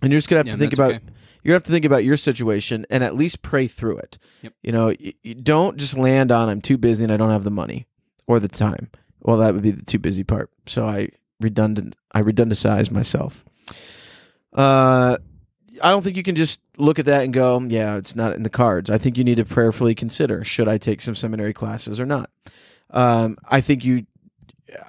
And 0.00 0.12
you're 0.12 0.18
just 0.18 0.28
gonna 0.28 0.38
have 0.38 0.46
Yeah, 0.46 0.52
to 0.52 0.58
think 0.58 0.72
about 0.72 0.90
okay. 0.94 1.00
You're 1.42 1.52
gonna 1.52 1.56
have 1.56 1.62
to 1.64 1.70
think 1.72 1.84
about 1.84 2.04
your 2.04 2.16
situation 2.16 2.86
and 2.90 3.02
at 3.04 3.14
least 3.16 3.42
pray 3.42 3.66
through 3.66 3.98
it. 3.98 4.18
Yep. 4.42 4.52
You 4.62 4.72
know, 4.72 4.86
y- 4.88 5.14
you 5.22 5.34
don't 5.34 5.76
just 5.76 5.96
land 5.96 6.32
on 6.32 6.48
I'm 6.48 6.60
too 6.60 6.78
busy 6.78 7.04
and 7.04 7.12
I 7.12 7.16
don't 7.16 7.30
have 7.30 7.44
the 7.44 7.50
money 7.50 7.86
or 8.26 8.40
the 8.40 8.48
time. 8.48 8.90
Well, 9.22 9.38
that 9.38 9.54
would 9.54 9.62
be 9.62 9.70
the 9.70 9.84
too 9.84 9.98
busy 9.98 10.24
part. 10.24 10.50
So 10.66 10.86
I 10.88 11.10
redundant 11.40 11.96
I 12.12 12.22
redundanticize 12.22 12.90
myself. 12.90 13.44
Uh 14.52 15.18
I 15.82 15.90
don't 15.90 16.02
think 16.02 16.16
you 16.16 16.22
can 16.24 16.34
just 16.34 16.60
look 16.76 16.98
at 16.98 17.04
that 17.06 17.22
and 17.22 17.32
go, 17.32 17.60
yeah, 17.60 17.96
it's 17.96 18.16
not 18.16 18.34
in 18.34 18.42
the 18.42 18.50
cards. 18.50 18.90
I 18.90 18.98
think 18.98 19.16
you 19.16 19.22
need 19.24 19.36
to 19.36 19.44
prayerfully 19.44 19.94
consider 19.94 20.42
should 20.42 20.66
I 20.66 20.76
take 20.76 21.00
some 21.00 21.14
seminary 21.14 21.52
classes 21.52 22.00
or 22.00 22.06
not. 22.06 22.30
Um, 22.90 23.36
I 23.48 23.60
think 23.60 23.84
you 23.84 24.06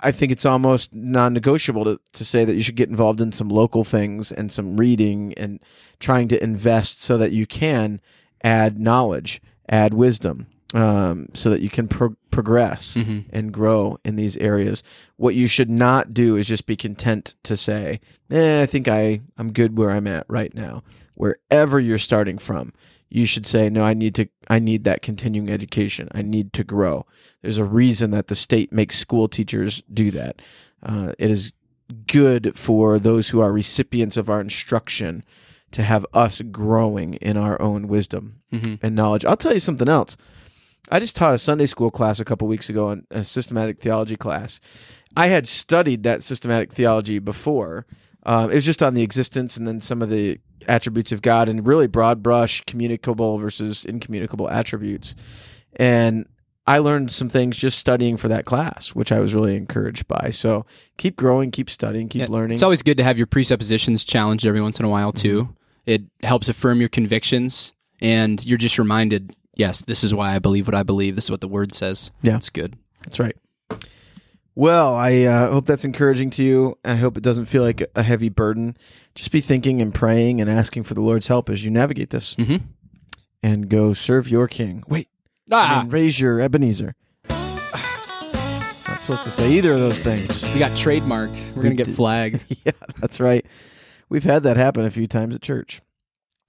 I 0.02 0.12
think 0.12 0.32
it's 0.32 0.46
almost 0.46 0.94
non-negotiable 0.94 1.86
to, 1.86 2.00
to 2.14 2.26
say 2.26 2.44
that 2.46 2.56
you 2.56 2.62
should 2.62 2.76
get 2.76 2.90
involved 2.90 3.22
in 3.22 3.32
some 3.32 3.50
local 3.50 3.84
things 3.84 4.32
and 4.32 4.52
some 4.52 4.78
reading 4.78 5.34
and 5.36 5.60
trying 6.00 6.28
to 6.30 6.44
invest 6.44 7.02
so 7.02 7.18
that 7.18 7.32
you 7.32 7.46
can 7.46 8.02
add 8.44 8.80
knowledge, 8.80 9.42
add 9.70 9.94
wisdom, 9.94 10.48
um, 10.74 11.28
so 11.34 11.50
that 11.50 11.62
you 11.62 11.70
can 11.70 11.88
pro- 11.88 12.16
progress 12.30 12.96
Mhm. 12.96 13.26
and 13.32 13.52
grow 13.54 13.98
in 14.06 14.16
these 14.18 14.38
areas. 14.38 14.84
What 15.18 15.36
you 15.36 15.48
should 15.48 15.70
not 15.70 16.14
do 16.14 16.36
is 16.36 16.48
just 16.48 16.66
be 16.66 16.76
content 16.76 17.36
to 17.44 17.56
say, 17.58 18.00
"Eh, 18.30 18.62
I 18.62 18.66
think 18.66 18.88
I 18.88 19.22
I'm 19.38 19.52
good 19.52 19.78
where 19.78 19.92
I'm 19.92 20.08
at 20.08 20.26
right 20.28 20.54
now." 20.54 20.84
Wherever 21.16 21.80
you're 21.80 21.98
starting 21.98 22.38
from, 22.38 22.72
you 23.10 23.26
should 23.26 23.46
say, 23.46 23.70
"No, 23.70 23.84
I 23.84 23.94
need 23.94 24.16
to 24.16 24.28
I 24.50 24.60
need 24.60 24.84
that 24.84 25.02
continuing 25.02 25.50
education. 25.50 26.08
I 26.12 26.22
need 26.22 26.54
to 26.54 26.64
grow." 26.64 27.06
There's 27.42 27.58
a 27.58 27.66
reason 27.66 28.12
that 28.12 28.28
the 28.28 28.36
state 28.36 28.72
makes 28.72 28.98
school 28.98 29.28
teachers 29.28 29.82
do 29.94 30.12
that. 30.12 30.42
Uh, 30.84 31.14
it 31.18 31.30
is 31.32 31.54
good 32.08 32.54
for 32.56 33.00
those 33.00 33.30
who 33.30 33.40
are 33.40 33.52
recipients 33.52 34.16
of 34.18 34.30
our 34.30 34.40
instruction 34.40 35.24
to 35.72 35.84
have 35.84 36.06
us 36.14 36.42
growing 36.52 37.16
in 37.16 37.36
our 37.38 37.60
own 37.62 37.88
wisdom 37.88 38.36
Mhm. 38.52 38.80
and 38.82 38.96
knowledge. 38.96 39.26
I'll 39.26 39.38
tell 39.38 39.54
you 39.54 39.60
something 39.60 39.88
else. 39.88 40.16
I 40.92 41.00
just 41.00 41.16
taught 41.16 41.36
a 41.36 41.40
Sunday 41.40 41.66
school 41.68 41.92
class 41.92 42.20
a 42.20 42.26
couple 42.26 42.48
weeks 42.48 42.70
ago, 42.70 42.90
in 42.90 43.06
a 43.12 43.24
systematic 43.24 43.80
theology 43.82 44.16
class, 44.16 44.60
I 45.16 45.28
had 45.28 45.48
studied 45.48 46.04
that 46.04 46.24
systematic 46.24 46.72
theology 46.72 47.20
before. 47.20 47.86
Um, 48.24 48.52
it 48.52 48.56
was 48.56 48.66
just 48.66 48.82
on 48.84 48.94
the 48.96 49.02
existence 49.04 49.58
and 49.58 49.68
then 49.68 49.82
some 49.82 50.02
of 50.02 50.10
the 50.10 50.40
attributes 50.68 51.12
of 51.12 51.22
God 51.22 51.50
and 51.50 51.66
really 51.66 51.88
broad 51.88 52.22
brush 52.24 52.64
communicable 52.66 53.38
versus 53.38 53.86
incommunicable 53.86 54.50
attributes. 54.50 55.16
And 55.76 56.28
I 56.68 56.78
learned 56.78 57.12
some 57.12 57.30
things 57.30 57.58
just 57.58 57.80
studying 57.80 58.16
for 58.16 58.28
that 58.28 58.46
class, 58.46 58.90
which 58.90 59.12
I 59.12 59.20
was 59.20 59.34
really 59.34 59.56
encouraged 59.56 60.08
by. 60.08 60.30
So 60.30 60.66
keep 60.98 61.16
growing, 61.18 61.50
keep 61.50 61.70
studying, 61.70 62.10
keep 62.10 62.22
Yeah, 62.22 62.28
learning. 62.30 62.54
It's 62.54 62.64
always 62.64 62.84
good 62.84 62.98
to 62.98 63.04
have 63.04 63.18
your 63.18 63.26
presuppositions 63.26 64.06
challenged 64.06 64.46
every 64.46 64.62
once 64.62 64.80
in 64.80 64.86
a 64.86 64.90
while 64.90 65.12
too. 65.12 65.44
Mm-hmm. 65.44 65.52
It 65.88 66.02
helps 66.22 66.48
affirm 66.48 66.80
your 66.80 66.90
convictions, 66.90 67.74
and 68.00 68.46
you're 68.46 68.60
just 68.60 68.78
reminded, 68.78 69.36
yes, 69.56 69.84
this 69.84 70.04
is 70.04 70.14
why 70.14 70.36
I 70.36 70.40
believe 70.40 70.68
what 70.68 70.76
I 70.76 70.84
believe. 70.84 71.16
This 71.16 71.24
is 71.24 71.32
what 71.32 71.42
the 71.42 71.48
word 71.48 71.74
says. 71.74 72.12
Yeah. 72.22 72.36
it's 72.36 72.52
good. 72.52 72.78
That's 73.04 73.20
right. 73.20 73.36
Well, 74.60 74.94
I 74.94 75.22
uh, 75.24 75.52
hope 75.52 75.68
that's 75.68 75.86
encouraging 75.86 76.32
to 76.32 76.44
you. 76.44 76.78
I 76.84 76.96
hope 76.96 77.16
it 77.16 77.24
doesn't 77.24 77.46
feel 77.46 77.64
like 77.64 77.82
a 77.96 78.04
heavy 78.04 78.28
burden. 78.28 78.76
Just 79.16 79.32
be 79.32 79.40
thinking 79.40 79.82
and 79.82 79.96
praying 79.96 80.42
and 80.42 80.50
asking 80.50 80.84
for 80.84 80.96
the 80.96 81.00
Lord's 81.02 81.28
help 81.28 81.50
as 81.50 81.64
you 81.64 81.72
navigate 81.72 82.10
this 82.10 82.34
hmm 82.34 82.58
and 83.42 83.70
go 83.70 83.94
serve 83.94 84.28
your 84.28 84.50
King. 84.50 84.84
Wait, 84.90 85.08
Ah, 85.50 85.80
I 85.80 85.84
mean, 85.84 85.92
raise 85.92 86.20
your 86.20 86.42
Ebenezer. 86.42 86.94
Not 87.30 89.00
supposed 89.00 89.24
to 89.24 89.32
say 89.32 89.50
either 89.54 89.72
of 89.72 89.80
those 89.80 90.00
things. 90.02 90.44
we 90.54 90.60
got 90.60 90.72
trademarked. 90.72 91.56
We're 91.56 91.64
gonna 91.64 91.76
get 91.76 91.88
flagged. 91.96 92.44
yeah, 92.66 92.74
that's 92.98 93.22
right. 93.22 93.46
We've 94.10 94.26
had 94.26 94.44
that 94.44 94.58
happen 94.58 94.84
a 94.84 94.92
few 94.92 95.08
times 95.08 95.36
at 95.36 95.42
church. 95.42 95.82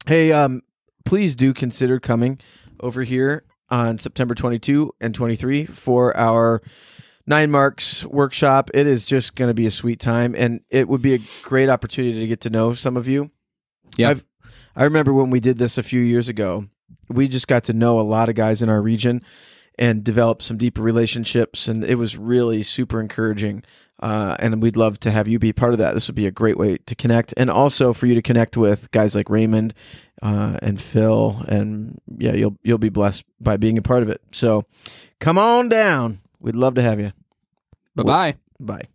Hey, 0.07 0.33
um, 0.33 0.63
please 1.05 1.37
do 1.37 1.55
consider 1.55 2.01
coming 2.01 2.41
over 2.81 3.05
here 3.05 3.45
on 3.69 3.99
September 3.99 4.35
22 4.35 4.97
and 5.01 5.15
23 5.15 5.67
for 5.67 6.17
our 6.17 6.61
Nine 7.27 7.51
Marks 7.51 8.05
workshop. 8.05 8.71
It 8.75 8.87
is 8.87 9.07
just 9.07 9.35
going 9.35 9.49
to 9.49 9.55
be 9.55 9.67
a 9.67 9.71
sweet 9.71 10.01
time, 10.01 10.35
and 10.37 10.61
it 10.71 10.89
would 10.89 11.03
be 11.03 11.15
a 11.15 11.21
great 11.43 11.69
opportunity 11.69 12.21
to 12.21 12.27
get 12.27 12.41
to 12.43 12.51
know 12.51 12.73
some 12.73 12.97
of 12.97 13.07
you. 13.07 13.31
Yeah. 13.97 14.11
I've, 14.11 14.25
I 14.75 14.85
remember 14.85 15.13
when 15.13 15.31
we 15.31 15.41
did 15.41 15.59
this 15.59 15.79
a 15.79 15.83
few 15.83 16.01
years 16.01 16.29
ago, 16.29 16.67
we 17.09 17.29
just 17.29 17.49
got 17.49 17.65
to 17.65 17.73
know 17.73 17.99
a 17.99 18.03
lot 18.03 18.29
of 18.29 18.35
guys 18.35 18.63
in 18.63 18.69
our 18.69 18.83
region 18.83 19.23
and 19.79 20.05
develop 20.05 20.43
some 20.43 20.57
deeper 20.57 20.83
relationships, 20.83 21.67
and 21.69 21.85
it 21.85 21.97
was 21.97 22.17
really 22.17 22.63
super 22.63 23.01
encouraging. 23.01 23.65
Uh, 23.99 24.35
and 24.39 24.63
we'd 24.63 24.77
love 24.77 24.99
to 24.99 25.11
have 25.11 25.29
you 25.29 25.39
be 25.39 25.53
part 25.53 25.73
of 25.73 25.79
that. 25.79 25.93
This 25.93 26.09
would 26.09 26.15
be 26.15 26.27
a 26.27 26.31
great 26.31 26.57
way 26.57 26.79
to 26.79 26.95
connect, 26.95 27.35
and 27.37 27.51
also 27.51 27.93
for 27.93 28.07
you 28.07 28.15
to 28.15 28.23
connect 28.23 28.57
with 28.57 28.91
guys 28.93 29.15
like 29.15 29.29
Raymond 29.29 29.75
uh, 30.23 30.57
and 30.63 30.81
Phil, 30.81 31.45
and 31.49 32.01
yeah, 32.19 32.33
you'll 32.33 32.57
you'll 32.63 32.79
be 32.79 32.89
blessed 32.89 33.25
by 33.41 33.59
being 33.59 33.77
a 33.77 33.83
part 33.83 34.03
of 34.03 34.09
it. 34.09 34.23
So, 34.33 34.65
come 35.19 35.37
on 35.37 35.69
down. 35.69 36.21
We'd 36.41 36.57
love 36.57 36.75
to 36.75 36.83
have 36.83 37.01
you. 37.01 37.13
Bye 37.95 38.03
bye. 38.03 38.35
Bye. 38.59 38.89